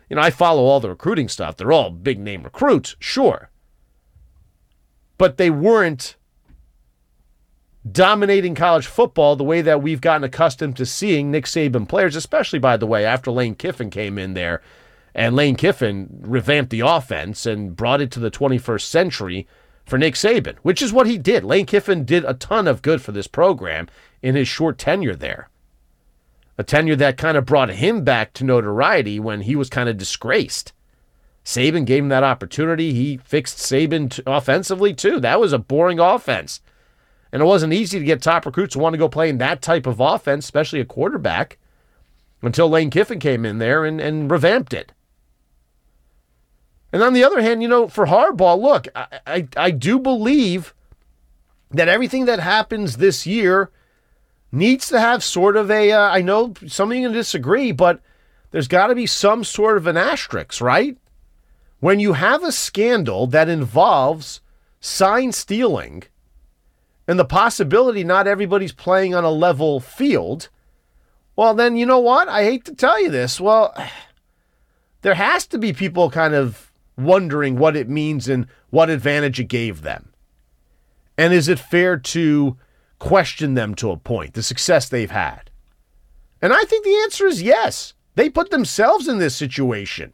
[0.08, 1.56] You know, I follow all the recruiting stuff.
[1.56, 3.50] They're all big name recruits, sure.
[5.18, 6.16] But they weren't
[7.90, 12.58] dominating college football the way that we've gotten accustomed to seeing Nick Saban players, especially
[12.58, 14.60] by the way, after Lane Kiffin came in there
[15.16, 19.48] and Lane Kiffin revamped the offense and brought it to the 21st century
[19.86, 21.42] for Nick Saban, which is what he did.
[21.42, 23.88] Lane Kiffin did a ton of good for this program
[24.20, 25.48] in his short tenure there.
[26.58, 29.96] A tenure that kind of brought him back to notoriety when he was kind of
[29.96, 30.74] disgraced.
[31.46, 32.92] Saban gave him that opportunity.
[32.92, 35.18] He fixed Saban t- offensively too.
[35.18, 36.60] That was a boring offense.
[37.32, 39.62] And it wasn't easy to get top recruits who want to go play in that
[39.62, 41.56] type of offense, especially a quarterback,
[42.42, 44.92] until Lane Kiffin came in there and, and revamped it.
[46.92, 50.74] And on the other hand, you know, for Harbaugh, look, I, I, I do believe
[51.70, 53.70] that everything that happens this year
[54.52, 55.92] needs to have sort of a.
[55.92, 58.00] Uh, I know some of you can disagree, but
[58.50, 60.96] there's got to be some sort of an asterisk, right?
[61.80, 64.40] When you have a scandal that involves
[64.80, 66.04] sign stealing
[67.06, 70.48] and the possibility not everybody's playing on a level field,
[71.34, 72.28] well, then you know what?
[72.28, 73.40] I hate to tell you this.
[73.40, 73.74] Well,
[75.02, 76.65] there has to be people kind of
[76.96, 80.12] wondering what it means and what advantage it gave them?
[81.18, 82.56] And is it fair to
[82.98, 85.50] question them to a point, the success they've had?
[86.42, 87.94] And I think the answer is yes.
[88.14, 90.12] They put themselves in this situation.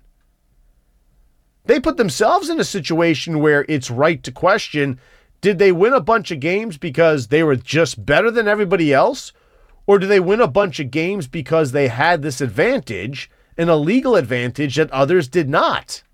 [1.64, 4.98] They put themselves in a situation where it's right to question
[5.40, 9.32] did they win a bunch of games because they were just better than everybody else?
[9.88, 14.14] Or do they win a bunch of games because they had this advantage, an illegal
[14.14, 16.04] advantage that others did not?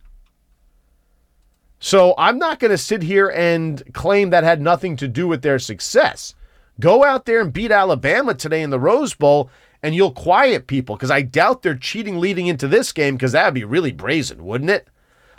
[1.80, 5.42] So I'm not going to sit here and claim that had nothing to do with
[5.42, 6.34] their success.
[6.80, 9.50] Go out there and beat Alabama today in the Rose Bowl,
[9.82, 13.46] and you'll quiet people because I doubt they're cheating leading into this game because that
[13.46, 14.88] would be really brazen, wouldn't it?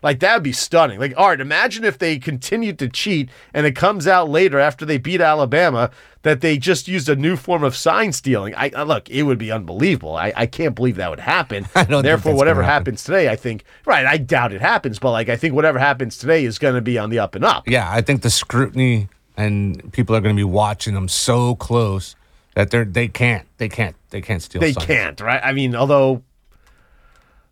[0.03, 0.99] Like that would be stunning.
[0.99, 4.85] Like, all right, imagine if they continued to cheat and it comes out later after
[4.85, 5.91] they beat Alabama
[6.23, 8.53] that they just used a new form of sign stealing.
[8.55, 10.15] I, I look, it would be unbelievable.
[10.15, 11.67] I, I can't believe that would happen.
[11.75, 12.73] I don't Therefore, whatever happen.
[12.73, 14.05] happens today, I think right.
[14.05, 16.97] I doubt it happens, but like I think whatever happens today is going to be
[16.97, 17.67] on the up and up.
[17.67, 19.07] Yeah, I think the scrutiny
[19.37, 22.15] and people are going to be watching them so close
[22.55, 24.59] that they're they can't they can't they can't steal.
[24.59, 24.85] They signs.
[24.85, 25.39] can't, right?
[25.43, 26.23] I mean, although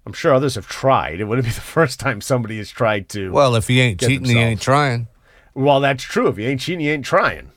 [0.08, 3.30] I'm sure others have tried, it wouldn't be the first time somebody has tried to.
[3.30, 5.10] Well, if he ain't cheating, he ain't trying.
[5.54, 6.30] Well, that's true.
[6.30, 7.52] If he ain't cheating, he ain't trying.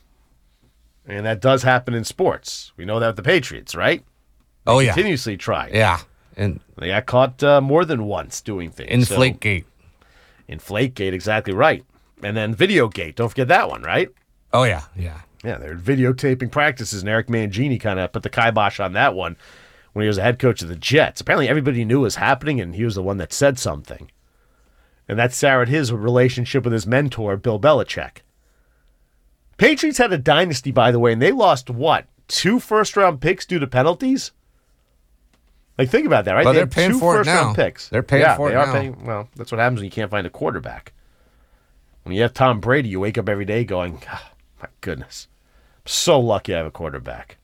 [1.06, 2.72] And that does happen in sports.
[2.76, 4.00] We know that with the Patriots, right?
[4.66, 5.70] They Oh yeah, Continuously try.
[5.72, 6.00] yeah,
[6.36, 9.08] and They got caught uh, more than once doing things.
[9.08, 9.64] So- Inflategate.
[10.48, 11.84] Inflategate, exactly right.
[12.20, 13.14] And then Videogate.
[13.14, 14.10] Don't forget that one, right?
[14.52, 15.20] Oh yeah, yeah.
[15.44, 19.36] Yeah, they're videotaping practices, and Eric Mangini kind of put the kibosh on that one
[19.92, 21.20] when he was a head coach of the Jets.
[21.20, 24.10] Apparently, everybody knew it was happening, and he was the one that said something.
[25.08, 28.18] And that soured his relationship with his mentor, Bill Belichick.
[29.56, 32.06] Patriots had a dynasty, by the way, and they lost what?
[32.28, 34.30] Two first round picks due to penalties?
[35.76, 36.44] Like, think about that, right?
[36.44, 37.54] Well, They they're had paying two for it first-round now.
[37.54, 37.88] picks.
[37.88, 38.72] They're paying yeah, for they it are now.
[38.72, 39.04] paying.
[39.04, 40.92] Well, that's what happens when you can't find a quarterback.
[42.02, 45.28] When you have Tom Brady, you wake up every day going, "Ah, my goodness,
[45.78, 47.36] I'm so lucky I have a quarterback.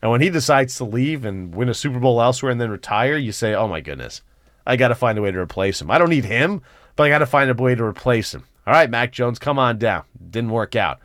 [0.00, 3.16] And when he decides to leave and win a Super Bowl elsewhere and then retire,
[3.16, 4.22] you say, oh my goodness,
[4.66, 5.90] I got to find a way to replace him.
[5.90, 6.62] I don't need him,
[6.94, 8.44] but I got to find a way to replace him.
[8.66, 10.04] All right, Mac Jones, come on down.
[10.30, 11.00] Didn't work out.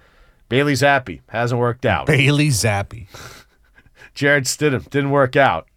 [0.49, 2.06] Bailey Zappe hasn't worked out.
[2.06, 3.08] Bailey Zappe.
[4.13, 5.67] Jarrett Stidham didn't work out.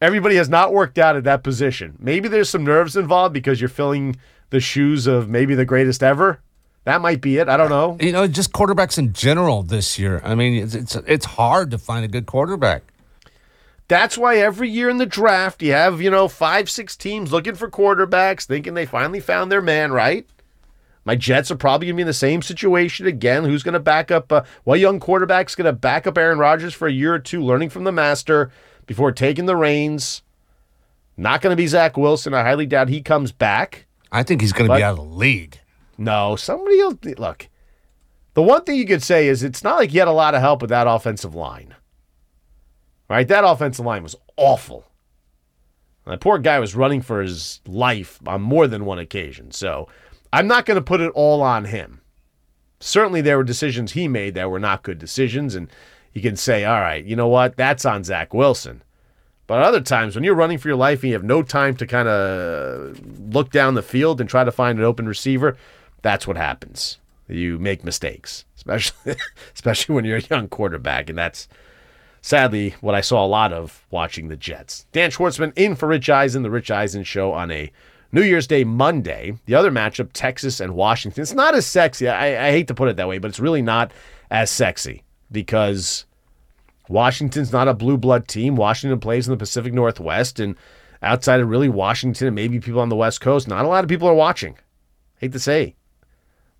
[0.00, 1.96] Everybody has not worked out at that position.
[1.98, 4.16] Maybe there's some nerves involved because you're filling
[4.50, 6.40] the shoes of maybe the greatest ever.
[6.86, 7.48] That might be it.
[7.48, 7.96] I don't know.
[8.00, 10.20] You know, just quarterbacks in general this year.
[10.22, 12.84] I mean, it's it's, it's hard to find a good quarterback.
[13.88, 17.56] That's why every year in the draft you have, you know, five, six teams looking
[17.56, 20.28] for quarterbacks, thinking they finally found their man, right?
[21.04, 23.42] My Jets are probably going to be in the same situation again.
[23.44, 24.30] Who's going to back up?
[24.30, 27.42] Uh, what young quarterback's going to back up Aaron Rodgers for a year or two,
[27.42, 28.52] learning from the master
[28.86, 30.22] before taking the reins?
[31.16, 32.32] Not going to be Zach Wilson.
[32.32, 33.86] I highly doubt he comes back.
[34.12, 35.58] I think he's going to be out of the league.
[35.98, 36.96] No, somebody else.
[37.18, 37.48] Look,
[38.34, 40.40] the one thing you could say is it's not like he had a lot of
[40.40, 41.74] help with that offensive line.
[43.08, 43.26] Right?
[43.28, 44.84] That offensive line was awful.
[46.06, 49.50] That poor guy was running for his life on more than one occasion.
[49.50, 49.88] So
[50.32, 52.00] I'm not going to put it all on him.
[52.78, 55.54] Certainly, there were decisions he made that were not good decisions.
[55.54, 55.68] And
[56.12, 57.56] you can say, all right, you know what?
[57.56, 58.82] That's on Zach Wilson.
[59.46, 61.86] But other times, when you're running for your life and you have no time to
[61.86, 63.00] kind of
[63.32, 65.56] look down the field and try to find an open receiver,
[66.06, 66.98] that's what happens.
[67.28, 69.16] You make mistakes, especially
[69.54, 71.48] especially when you're a young quarterback, and that's
[72.20, 74.86] sadly what I saw a lot of watching the Jets.
[74.92, 77.72] Dan Schwartzman in for Rich Eisen, the Rich Eisen Show on a
[78.12, 79.36] New Year's Day Monday.
[79.46, 81.22] The other matchup, Texas and Washington.
[81.22, 82.08] It's not as sexy.
[82.08, 83.90] I, I hate to put it that way, but it's really not
[84.30, 86.06] as sexy because
[86.88, 88.54] Washington's not a blue blood team.
[88.54, 90.54] Washington plays in the Pacific Northwest, and
[91.02, 93.88] outside of really Washington and maybe people on the West Coast, not a lot of
[93.88, 94.56] people are watching.
[95.18, 95.74] Hate to say.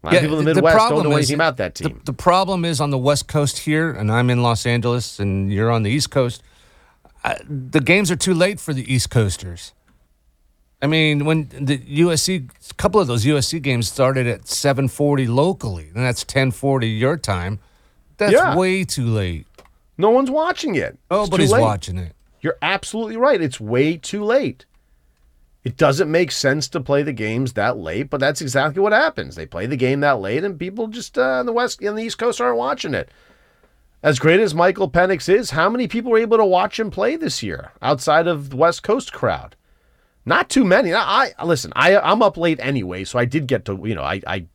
[0.07, 2.01] A lot of people in the Midwest don't know anything about that team.
[2.05, 5.53] The, the problem is on the West Coast here, and I'm in Los Angeles, and
[5.53, 6.43] you're on the East Coast.
[7.25, 9.73] Uh, the games are too late for the East Coasters.
[10.81, 15.91] I mean, when the USC, a couple of those USC games started at 7:40 locally,
[15.95, 17.59] and that's 10:40 your time.
[18.19, 18.55] That's Yeah.
[18.57, 19.47] way too late.
[19.99, 20.99] No one's watching it.
[21.11, 21.63] Nobody's late.
[21.63, 22.15] watching it.
[22.41, 23.41] You're absolutely right.
[23.41, 24.67] It's way too late.
[25.67, 29.35] It doesn't make sense to play the games that late, but that's exactly what happens.
[29.35, 32.05] They play the game that late, and people just uh, on the West and the
[32.05, 33.11] East Coast aren't watching it.
[34.01, 37.17] As great as Michael Penix is, how many people were able to watch him play
[37.17, 39.57] this year outside of the West Coast crowd?
[40.25, 40.95] Not too many.
[40.95, 41.73] I, I listen.
[41.75, 44.47] I I'm up late anyway, so I did get to you know I I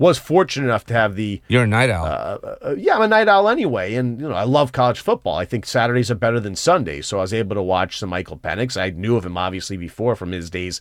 [0.00, 2.06] was fortunate enough to have the You're a night owl.
[2.06, 5.36] uh, yeah, I'm a night owl anyway, and you know I love college football.
[5.36, 8.38] I think Saturdays are better than Sundays, so I was able to watch some Michael
[8.38, 8.80] Penix.
[8.80, 10.80] I knew of him obviously before from his days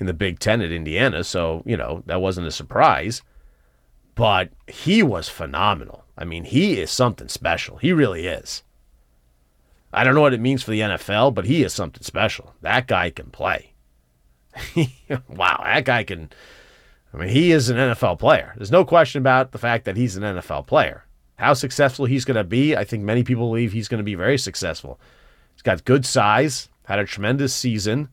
[0.00, 3.22] in the Big Ten at Indiana, so you know that wasn't a surprise.
[4.16, 6.04] But he was phenomenal.
[6.18, 7.76] I mean, he is something special.
[7.76, 8.64] He really is.
[9.92, 12.54] I don't know what it means for the NFL, but he is something special.
[12.62, 13.74] That guy can play.
[15.28, 16.30] wow, that guy can.
[17.16, 18.52] I mean, he is an NFL player.
[18.56, 21.04] There's no question about the fact that he's an NFL player.
[21.36, 24.14] How successful he's going to be, I think many people believe he's going to be
[24.14, 25.00] very successful.
[25.54, 28.10] He's got good size, had a tremendous season.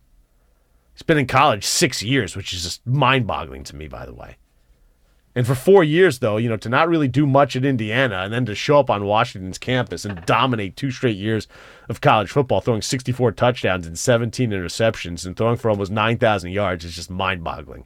[0.94, 4.14] He's been in college six years, which is just mind boggling to me, by the
[4.14, 4.38] way.
[5.36, 8.32] And for four years, though, you know, to not really do much at Indiana and
[8.32, 11.48] then to show up on Washington's campus and dominate two straight years
[11.90, 16.86] of college football, throwing 64 touchdowns and 17 interceptions and throwing for almost 9,000 yards
[16.86, 17.86] is just mind boggling.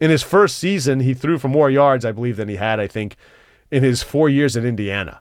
[0.00, 2.86] In his first season, he threw for more yards, I believe, than he had, I
[2.86, 3.16] think,
[3.70, 5.20] in his four years at Indiana.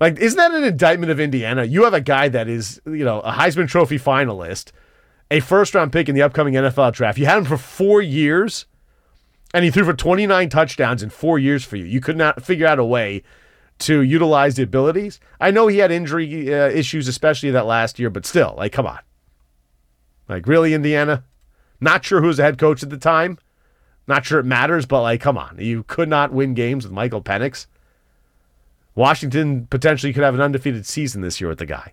[0.00, 1.64] Like, isn't that an indictment of Indiana?
[1.64, 4.72] You have a guy that is, you know, a Heisman Trophy finalist,
[5.30, 7.18] a first round pick in the upcoming NFL draft.
[7.18, 8.64] You had him for four years
[9.52, 11.84] and he threw for 29 touchdowns in four years for you.
[11.84, 13.22] You could not figure out a way
[13.80, 15.20] to utilize the abilities.
[15.40, 18.86] I know he had injury uh, issues, especially that last year, but still, like, come
[18.86, 19.00] on.
[20.28, 21.24] Like, really, Indiana?
[21.80, 23.38] Not sure who was the head coach at the time.
[24.10, 25.54] Not sure it matters, but like, come on.
[25.60, 27.66] You could not win games with Michael Penix.
[28.96, 31.92] Washington potentially could have an undefeated season this year with the guy.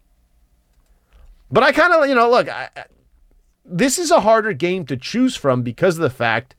[1.51, 2.69] But I kind of, you know, look, I,
[3.63, 6.55] this is a harder game to choose from because of the fact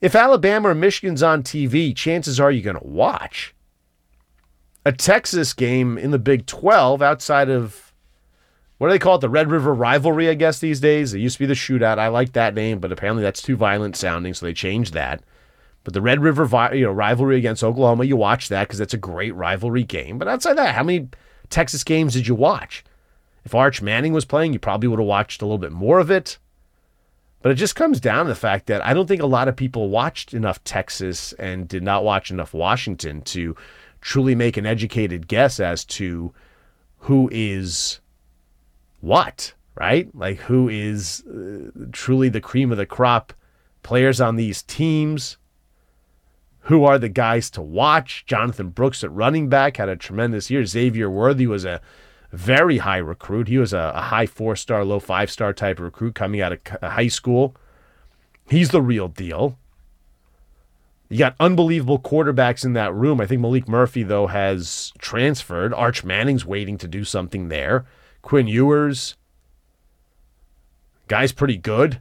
[0.00, 3.54] if Alabama or Michigan's on TV, chances are you're going to watch.
[4.86, 7.87] A Texas game in the Big 12 outside of
[8.78, 9.20] what do they call it?
[9.20, 11.12] The Red River rivalry, I guess, these days.
[11.12, 11.98] It used to be the shootout.
[11.98, 15.22] I like that name, but apparently that's too violent sounding, so they changed that.
[15.82, 18.98] But the Red River you know, rivalry against Oklahoma, you watch that because that's a
[18.98, 20.18] great rivalry game.
[20.18, 21.08] But outside that, how many
[21.50, 22.84] Texas games did you watch?
[23.44, 26.10] If Arch Manning was playing, you probably would have watched a little bit more of
[26.10, 26.38] it.
[27.40, 29.56] But it just comes down to the fact that I don't think a lot of
[29.56, 33.56] people watched enough Texas and did not watch enough Washington to
[34.00, 36.32] truly make an educated guess as to
[36.98, 38.00] who is
[39.00, 40.08] what, right?
[40.14, 43.32] Like who is uh, truly the cream of the crop
[43.82, 45.38] players on these teams.
[46.62, 48.26] Who are the guys to watch?
[48.26, 50.64] Jonathan Brooks at running back had a tremendous year.
[50.66, 51.80] Xavier Worthy was a
[52.32, 53.48] very high recruit.
[53.48, 56.60] He was a, a high four star, low five star type recruit coming out of
[56.82, 57.56] high school.
[58.50, 59.58] He's the real deal.
[61.08, 63.20] You got unbelievable quarterbacks in that room.
[63.20, 65.72] I think Maalik Murphy, though, has transferred.
[65.72, 67.86] Arch Manning's waiting to do something there.
[68.22, 69.16] Quinn Ewers,
[71.08, 72.00] guy's pretty good.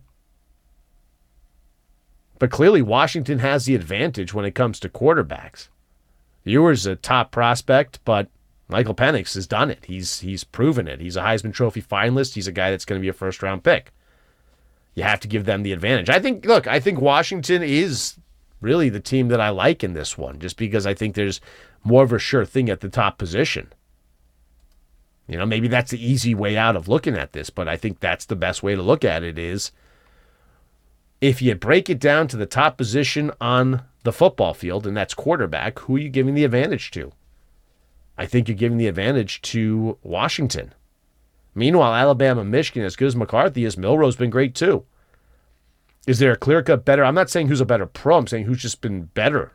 [2.39, 5.69] But clearly, Washington has the advantage when it comes to quarterbacks.
[6.43, 8.29] Ewers a top prospect, but
[8.67, 9.85] Michael Penix has done it.
[9.85, 10.99] He's he's proven it.
[10.99, 12.33] He's a Heisman Trophy finalist.
[12.33, 13.91] He's a guy that's going to be a first round pick.
[14.93, 16.09] You have to give them the advantage.
[16.09, 16.45] I think.
[16.45, 18.17] Look, I think Washington is
[18.61, 21.41] really the team that I like in this one, just because I think there's
[21.83, 23.71] more of a sure thing at the top position.
[25.27, 27.99] You know, maybe that's the easy way out of looking at this, but I think
[27.99, 29.71] that's the best way to look at it is
[31.19, 35.13] if you break it down to the top position on the football field, and that's
[35.13, 37.11] quarterback, who are you giving the advantage to?
[38.17, 40.73] I think you're giving the advantage to Washington.
[41.53, 44.85] Meanwhile, Alabama, Michigan, as good as McCarthy is, Milroe's been great too.
[46.07, 47.03] Is there a clear cut better?
[47.03, 48.17] I'm not saying who's a better pro.
[48.17, 49.51] I'm saying who's just been better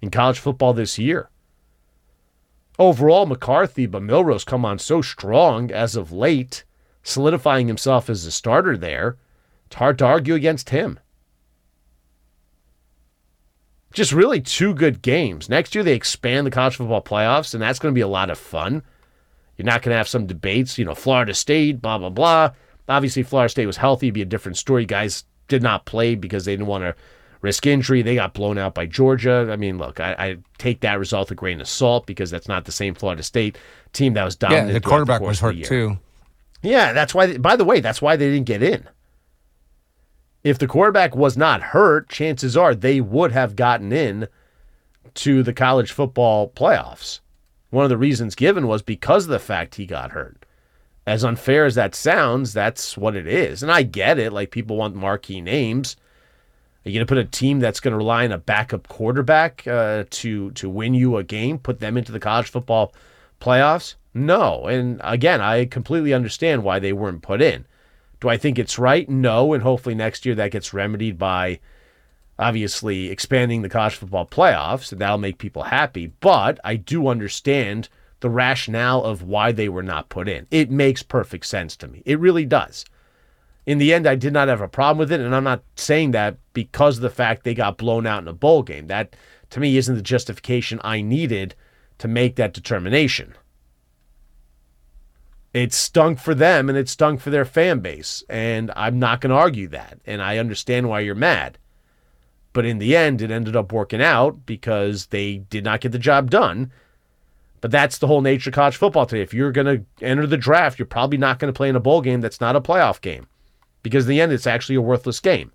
[0.00, 1.30] in college football this year.
[2.82, 6.64] Overall, McCarthy, but Milroe's come on so strong as of late,
[7.02, 9.16] solidifying himself as a starter there.
[9.66, 10.98] It's hard to argue against him
[13.92, 15.48] just really two good games.
[15.48, 18.30] Next year, they expand the college football playoffs, and that's going to be a lot
[18.30, 18.82] of fun.
[19.56, 22.50] You're not going to have some debates, you know, Florida State, blah, blah, blah.
[22.88, 24.86] Obviously, Florida State was healthy, it'd be a different story.
[24.86, 26.94] Guys did not play because they didn't want to
[27.42, 28.00] risk injury.
[28.02, 29.48] They got blown out by Georgia.
[29.50, 32.64] I mean, look, I, I take that result a grain of salt because that's not
[32.64, 33.58] the same Florida State
[33.92, 34.68] team that was dominant.
[34.68, 35.98] Yeah, the quarterback the was hurt too.
[36.62, 37.36] Yeah, that's why.
[37.36, 38.88] By the way, that's why they didn't get in
[40.44, 44.28] if the quarterback was not hurt, chances are they would have gotten in
[45.14, 47.20] to the college football playoffs.
[47.70, 50.44] One of the reasons given was because of the fact he got hurt.
[51.06, 53.62] As unfair as that sounds, that's what it is.
[53.62, 54.32] And I get it.
[54.32, 55.96] Like people want marquee names.
[56.84, 59.66] Are you going to put a team that's going to rely on a backup quarterback
[59.68, 62.92] uh, to to win you a game, put them into the college football
[63.40, 63.94] playoffs?
[64.14, 64.66] No.
[64.66, 67.66] And again, I completely understand why they weren't put in.
[68.20, 69.08] Do I think it's right?
[69.08, 69.52] No.
[69.52, 71.60] And hopefully next year that gets remedied by
[72.38, 74.90] obviously expanding the college football playoffs.
[74.90, 76.08] And that'll make people happy.
[76.20, 77.88] But I do understand
[78.20, 80.46] the rationale of why they were not put in.
[80.50, 82.02] It makes perfect sense to me.
[82.04, 82.84] It really does.
[83.64, 85.20] In the end, I did not have a problem with it.
[85.20, 88.32] And I'm not saying that because of the fact they got blown out in a
[88.32, 88.88] bowl game.
[88.88, 89.14] That,
[89.50, 91.54] to me, isn't the justification I needed
[91.98, 93.34] to make that determination.
[95.52, 98.24] It stunk for them and it stunk for their fan base.
[98.28, 100.00] And I'm not going to argue that.
[100.06, 101.58] And I understand why you're mad.
[102.54, 105.98] But in the end, it ended up working out because they did not get the
[105.98, 106.72] job done.
[107.60, 109.22] But that's the whole nature of college football today.
[109.22, 111.80] If you're going to enter the draft, you're probably not going to play in a
[111.80, 113.26] bowl game that's not a playoff game
[113.82, 115.52] because in the end, it's actually a worthless game.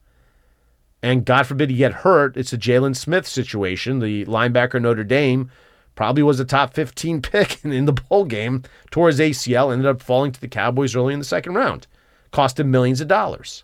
[1.03, 3.99] and God forbid he get hurt, it's a Jaylon Smith situation.
[3.99, 5.51] The linebacker Notre Dame
[5.95, 10.01] probably was a top 15 pick in the bowl game, tore his ACL, ended up
[10.01, 11.87] falling to the Cowboys early in the second round.
[12.31, 13.63] Cost him millions of dollars.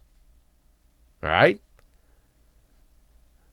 [1.22, 1.60] All right.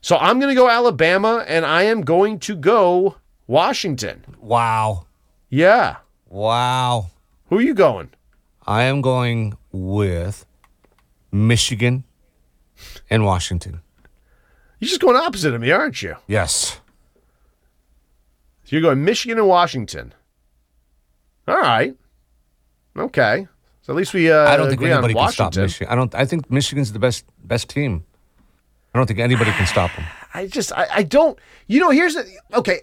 [0.03, 4.25] So I'm going to go Alabama and I am going to go Washington.
[4.41, 5.07] Wow.
[5.49, 5.97] Yeah.
[6.29, 7.11] Wow.
[7.49, 8.11] Who are you going?
[8.67, 10.47] I am going with
[11.33, 12.05] Michigan
[13.09, 13.81] and Washington.
[14.79, 16.17] You're just going opposite of me, aren't you?
[16.27, 16.81] Yes.
[18.65, 20.15] So you're going Michigan and Washington.
[21.47, 21.95] All right.
[22.97, 23.47] Okay.
[23.83, 25.93] So at least we uh, I don't think agree anybody can stop Michigan.
[25.93, 26.15] I don't.
[26.15, 28.05] I think Michigan's the best best team.
[28.95, 30.05] I don't think anybody can stop them.
[30.35, 32.25] I just I, I don't you know here's the
[32.55, 32.83] okay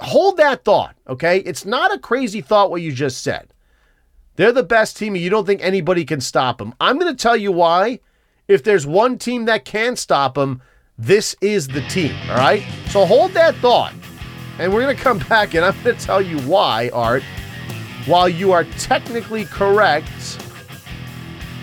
[0.00, 3.52] hold that thought okay it's not a crazy thought what you just said
[4.36, 7.20] they're the best team and you don't think anybody can stop them I'm going to
[7.20, 8.00] tell you why
[8.48, 10.62] if there's one team that can stop them
[10.98, 13.94] this is the team all right so hold that thought
[14.58, 17.22] and we're going to come back and I'm going to tell you why Art
[18.06, 20.38] while you are technically correct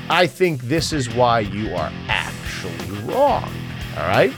[0.09, 3.51] I think this is why you are actually wrong
[3.97, 4.33] all right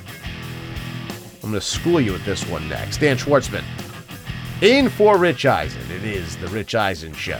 [1.44, 2.98] I'm going to school you with this one next.
[3.00, 3.64] Dan Schwartzman.
[4.62, 5.82] In for Rich Eisen.
[5.90, 7.40] It is the Rich Eisen Show.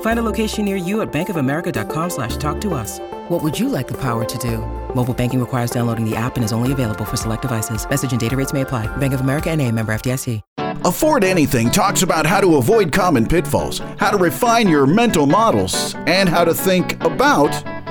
[0.00, 2.98] Find a location near you at bankofamerica.com slash talk to us.
[3.30, 4.58] What would you like the power to do?
[4.94, 7.88] Mobile banking requires downloading the app and is only available for select devices.
[7.88, 8.94] Message and data rates may apply.
[8.98, 10.42] Bank of America and a member FDIC.
[10.84, 15.94] Afford Anything talks about how to avoid common pitfalls, how to refine your mental models,
[16.06, 17.52] and how to think about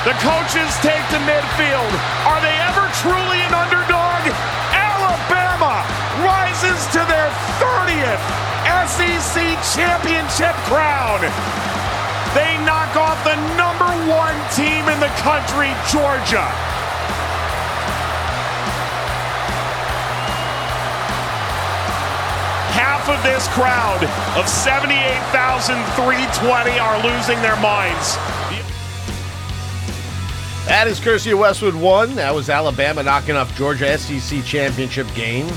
[0.00, 1.92] The coaches take to midfield.
[2.24, 4.24] Are they ever truly an underdog?
[4.72, 5.84] Alabama
[6.24, 7.28] rises to their
[7.60, 8.24] 30th
[8.88, 11.20] SEC championship crown.
[12.32, 16.48] They knock off the number one team in the country, Georgia.
[22.72, 24.02] Half of this crowd
[24.40, 28.16] of 78,320 are losing their minds.
[30.70, 32.14] That is courtesy of Westwood One.
[32.14, 35.48] That was Alabama knocking off Georgia SEC championship game.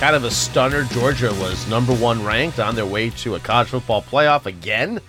[0.00, 0.84] Kind of a stunner.
[0.84, 5.00] Georgia was number one ranked on their way to a college football playoff again.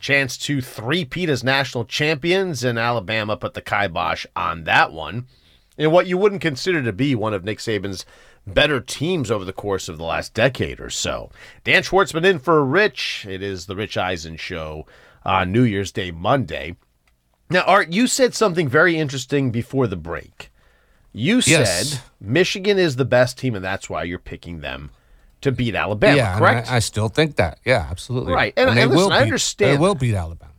[0.00, 5.28] Chance to three-peat as national champions, and Alabama put the kibosh on that one.
[5.78, 8.04] In what you wouldn't consider to be one of Nick Saban's
[8.48, 11.30] better teams over the course of the last decade or so.
[11.62, 13.26] Dan Schwartzman in for Rich.
[13.30, 14.86] It is the Rich Eisen Show
[15.24, 16.74] on New Year's Day, Monday.
[17.54, 20.50] Now, Art, you said something very interesting before the break.
[21.12, 21.90] You Yes.
[21.90, 24.90] said Michigan is the best team, and that's why you're picking them
[25.40, 26.68] to beat Alabama, yeah, and correct?
[26.68, 27.60] I, I still think that.
[27.64, 28.32] Yeah, absolutely.
[28.32, 28.54] Right.
[28.56, 30.50] And- they and listen, will I understand They will beat Alabama.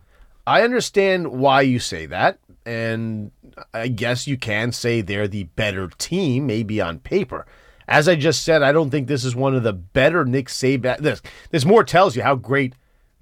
[0.47, 3.31] I understand why you say that, and
[3.73, 7.45] I guess you can say they're the better team, maybe on paper.
[7.89, 10.99] As I just said, I don't think this is one of the better Nick Saban.
[10.99, 12.73] This this more tells you how great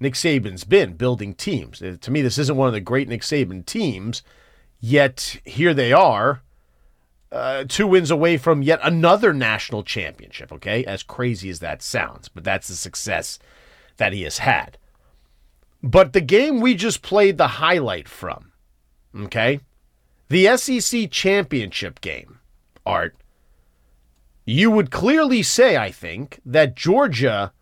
[0.04, 1.82] Nick Saban's been building teams.
[1.82, 4.22] Uh, To me, this isn't one of the great Nick Saban teams.
[4.78, 6.42] Yet here they are,
[7.32, 10.52] uh, two wins away from yet another national championship.
[10.52, 13.38] Okay, as crazy as that sounds, but that's the success
[13.96, 14.76] that he has had.
[15.82, 18.52] But the game we just played the highlight from,
[19.16, 19.60] okay?
[20.28, 22.40] The SEC championship game,
[22.84, 23.16] Art,
[24.44, 27.52] you would clearly say, I think, that Georgia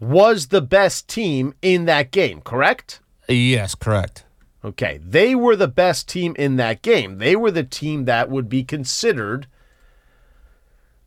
[0.00, 3.00] was the best team in that game, correct?
[3.28, 4.24] Yes, correct.
[4.64, 7.18] Okay, they were the best team in that game.
[7.18, 9.46] They were the team that would be considered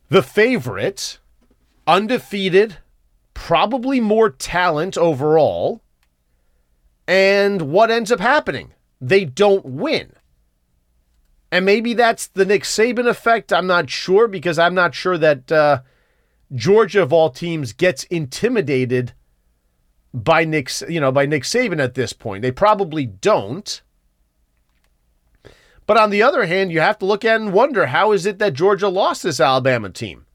[0.08, 1.18] the favorite,
[1.86, 2.78] undefeated,
[3.32, 5.82] probably more talent overall.
[7.06, 8.72] And what ends up happening?
[9.00, 10.12] They don't win.
[11.52, 13.52] And maybe that's the Nick Saban effect.
[13.52, 15.80] I'm not sure because I'm not sure that uh,
[16.52, 19.12] Georgia, of all teams, gets intimidated
[20.12, 22.42] by Nick, you know, by Nick Saban at this point.
[22.42, 23.82] They probably don't.
[25.86, 28.38] But on the other hand, you have to look at and wonder how is it
[28.38, 30.26] that Georgia lost this Alabama team?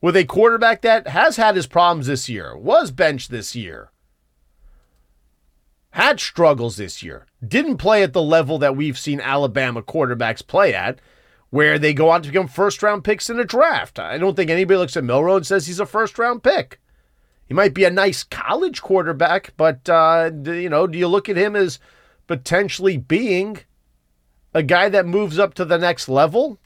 [0.00, 3.90] With a quarterback that has had his problems this year, was benched this year,
[5.90, 10.72] had struggles this year, didn't play at the level that we've seen Alabama quarterbacks play
[10.72, 11.00] at,
[11.50, 13.98] where they go on to become first round picks in a draft.
[13.98, 16.80] I don't think anybody looks at Milroe and says he's a first round pick.
[17.44, 21.36] He might be a nice college quarterback, but uh, you know, do you look at
[21.36, 21.80] him as
[22.28, 23.58] potentially being
[24.54, 26.58] a guy that moves up to the next level?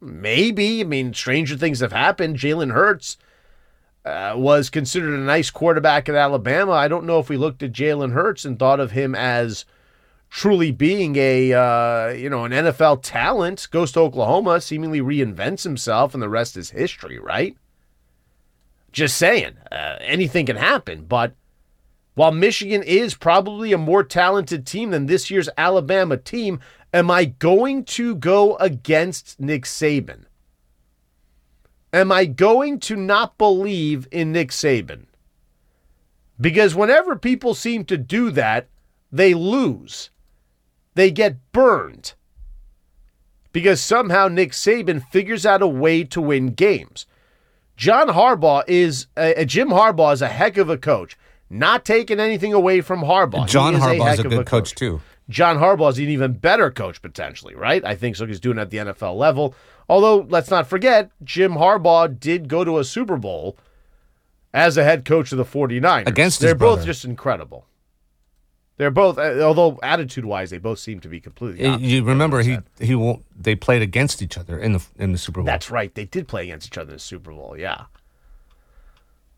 [0.00, 0.82] Maybe.
[0.82, 2.36] I mean, stranger things have happened.
[2.36, 3.16] Jalen Hurts
[4.04, 6.72] uh, was considered a nice quarterback at Alabama.
[6.72, 9.64] I don't know if we looked at Jalen Hurts and thought of him as
[10.30, 13.68] truly being a uh, you know an NFL talent.
[13.70, 17.18] Goes to Oklahoma, seemingly reinvents himself, and the rest is history.
[17.18, 17.56] Right?
[18.90, 21.04] Just saying, uh, anything can happen.
[21.04, 21.34] But
[22.14, 26.58] while Michigan is probably a more talented team than this year's Alabama team,
[26.92, 30.24] Am I going to go against Nick Saban?
[31.92, 35.04] Am I going to not believe in Nick Saban?
[36.40, 38.68] Because whenever people seem to do that,
[39.12, 40.10] they lose.
[40.98, 42.14] They get burned.
[43.52, 47.06] Because somehow Nick Saban figures out a way to win games.
[47.76, 51.16] John Harbaugh is, uh, Jim Harbaugh is a heck of a coach.
[51.48, 53.46] Not taking anything away from Harbaugh.
[53.46, 55.00] John Harbaugh is a good coach, coach too.
[55.30, 57.84] John Harbaugh is an even better coach potentially, right?
[57.84, 58.26] I think so.
[58.26, 59.54] He's doing it at the NFL level.
[59.88, 63.56] Although, let's not forget, Jim Harbaugh did go to a Super Bowl
[64.52, 66.08] as a head coach of the 49ers.
[66.08, 66.86] Against They're both brother.
[66.86, 67.66] just incredible.
[68.78, 71.68] They're both, uh, although attitude wise, they both seem to be completely.
[71.84, 73.24] You remember he he won't.
[73.36, 75.46] They played against each other in the in the Super Bowl.
[75.46, 75.92] That's right.
[75.92, 77.56] They did play against each other in the Super Bowl.
[77.58, 77.86] Yeah.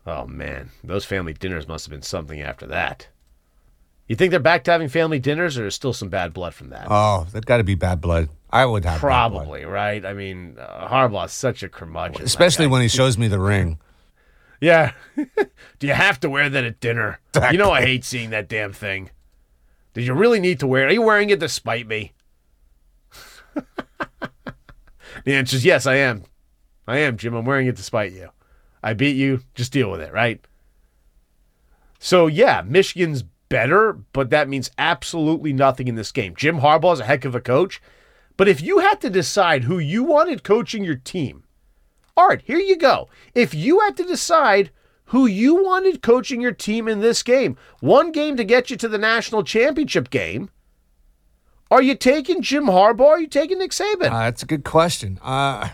[0.05, 3.07] Oh man, those family dinners must have been something after that.
[4.07, 6.69] You think they're back to having family dinners, or is still some bad blood from
[6.69, 6.87] that?
[6.89, 8.29] Oh, that got to be bad blood.
[8.51, 10.05] I would have probably right.
[10.05, 13.79] I mean, uh, Harbaugh's such a curmudgeon, especially when he shows me the ring.
[14.59, 14.91] Yeah.
[15.79, 17.19] Do you have to wear that at dinner?
[17.29, 17.57] Exactly.
[17.57, 19.09] You know I hate seeing that damn thing.
[19.93, 20.91] Did you really need to wear it?
[20.91, 22.13] Are you wearing it to spite me?
[25.25, 26.23] the answer is yes, I am.
[26.87, 27.33] I am, Jim.
[27.33, 28.29] I'm wearing it to spite you.
[28.83, 29.41] I beat you.
[29.53, 30.39] Just deal with it, right?
[31.99, 36.35] So yeah, Michigan's better, but that means absolutely nothing in this game.
[36.35, 37.81] Jim Harbaugh is a heck of a coach,
[38.37, 41.43] but if you had to decide who you wanted coaching your team,
[42.15, 43.09] all right, here you go.
[43.35, 44.71] If you had to decide
[45.11, 48.87] who you wanted coaching your team in this game, one game to get you to
[48.87, 50.49] the national championship game,
[51.69, 53.01] are you taking Jim Harbaugh?
[53.01, 54.11] Or are you taking Nick Saban?
[54.11, 55.19] Uh, that's a good question.
[55.21, 55.69] Uh,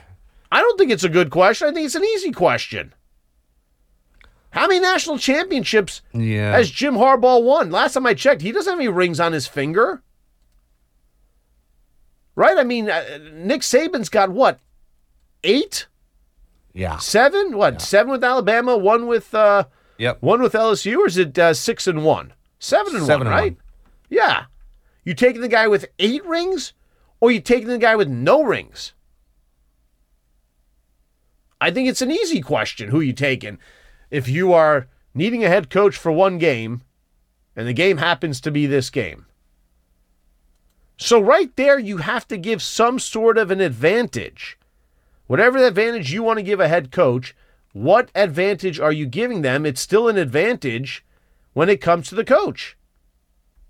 [0.51, 1.67] I don't think it's a good question.
[1.67, 2.95] I think it's an easy question.
[4.49, 6.53] How many national championships yeah.
[6.53, 7.69] has Jim Harbaugh won?
[7.69, 10.01] Last time I checked, he doesn't have any rings on his finger.
[12.35, 12.57] Right?
[12.57, 14.59] I mean, uh, Nick Saban's got what?
[15.43, 15.85] Eight?
[16.73, 16.97] Yeah.
[16.97, 17.57] Seven?
[17.57, 17.73] What?
[17.75, 17.79] Yeah.
[17.79, 19.65] Seven with Alabama, one with uh
[19.97, 20.17] Yep.
[20.21, 22.33] one with LSU, or is it uh, six and one?
[22.59, 23.51] Seven and Seven one, and right?
[23.53, 23.61] one.
[24.09, 24.45] Yeah.
[25.03, 26.73] You taking the guy with eight rings,
[27.19, 28.93] or you taking the guy with no rings?
[31.59, 33.57] I think it's an easy question who you taking
[34.11, 36.81] if you are needing a head coach for one game
[37.55, 39.25] and the game happens to be this game.
[40.99, 44.57] So, right there, you have to give some sort of an advantage.
[45.27, 47.35] Whatever advantage you want to give a head coach,
[47.73, 49.65] what advantage are you giving them?
[49.65, 51.05] It's still an advantage
[51.53, 52.77] when it comes to the coach.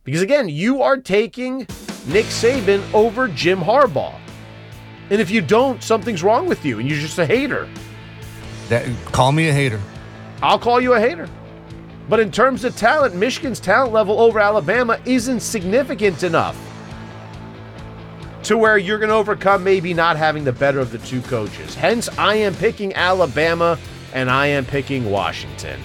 [0.04, 1.60] Because again, you are taking
[2.08, 4.16] Nick Saban over Jim Harbaugh.
[5.10, 7.68] And if you don't, something's wrong with you and you're just a hater.
[8.70, 9.82] That, call me a hater.
[10.44, 11.28] I'll call you a hater.
[12.08, 16.56] But in terms of talent, Michigan's talent level over Alabama isn't significant enough
[18.48, 21.76] to where you're going to overcome maybe not having the better of the two coaches.
[21.76, 23.78] Hence, I am picking Alabama
[24.14, 25.78] and I am picking Washington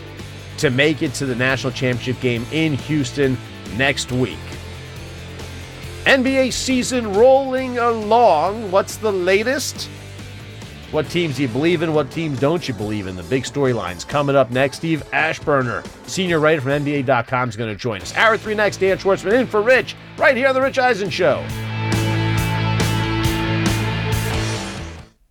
[0.59, 3.37] to make it to the national championship game in Houston
[3.77, 4.39] next week.
[6.05, 8.71] NBA season rolling along.
[8.71, 9.89] What's the latest?
[10.93, 11.95] What teams do you believe in?
[11.95, 13.17] What teams don't you believe in?
[13.17, 14.77] The big storylines coming up next.
[14.77, 18.15] Steve Aschburner, senior writer from NBA.com, is going to join us.
[18.15, 18.77] Hour three next.
[18.77, 21.45] Dan Schwartzman in for Rich, right here on The Rich Eisen Show.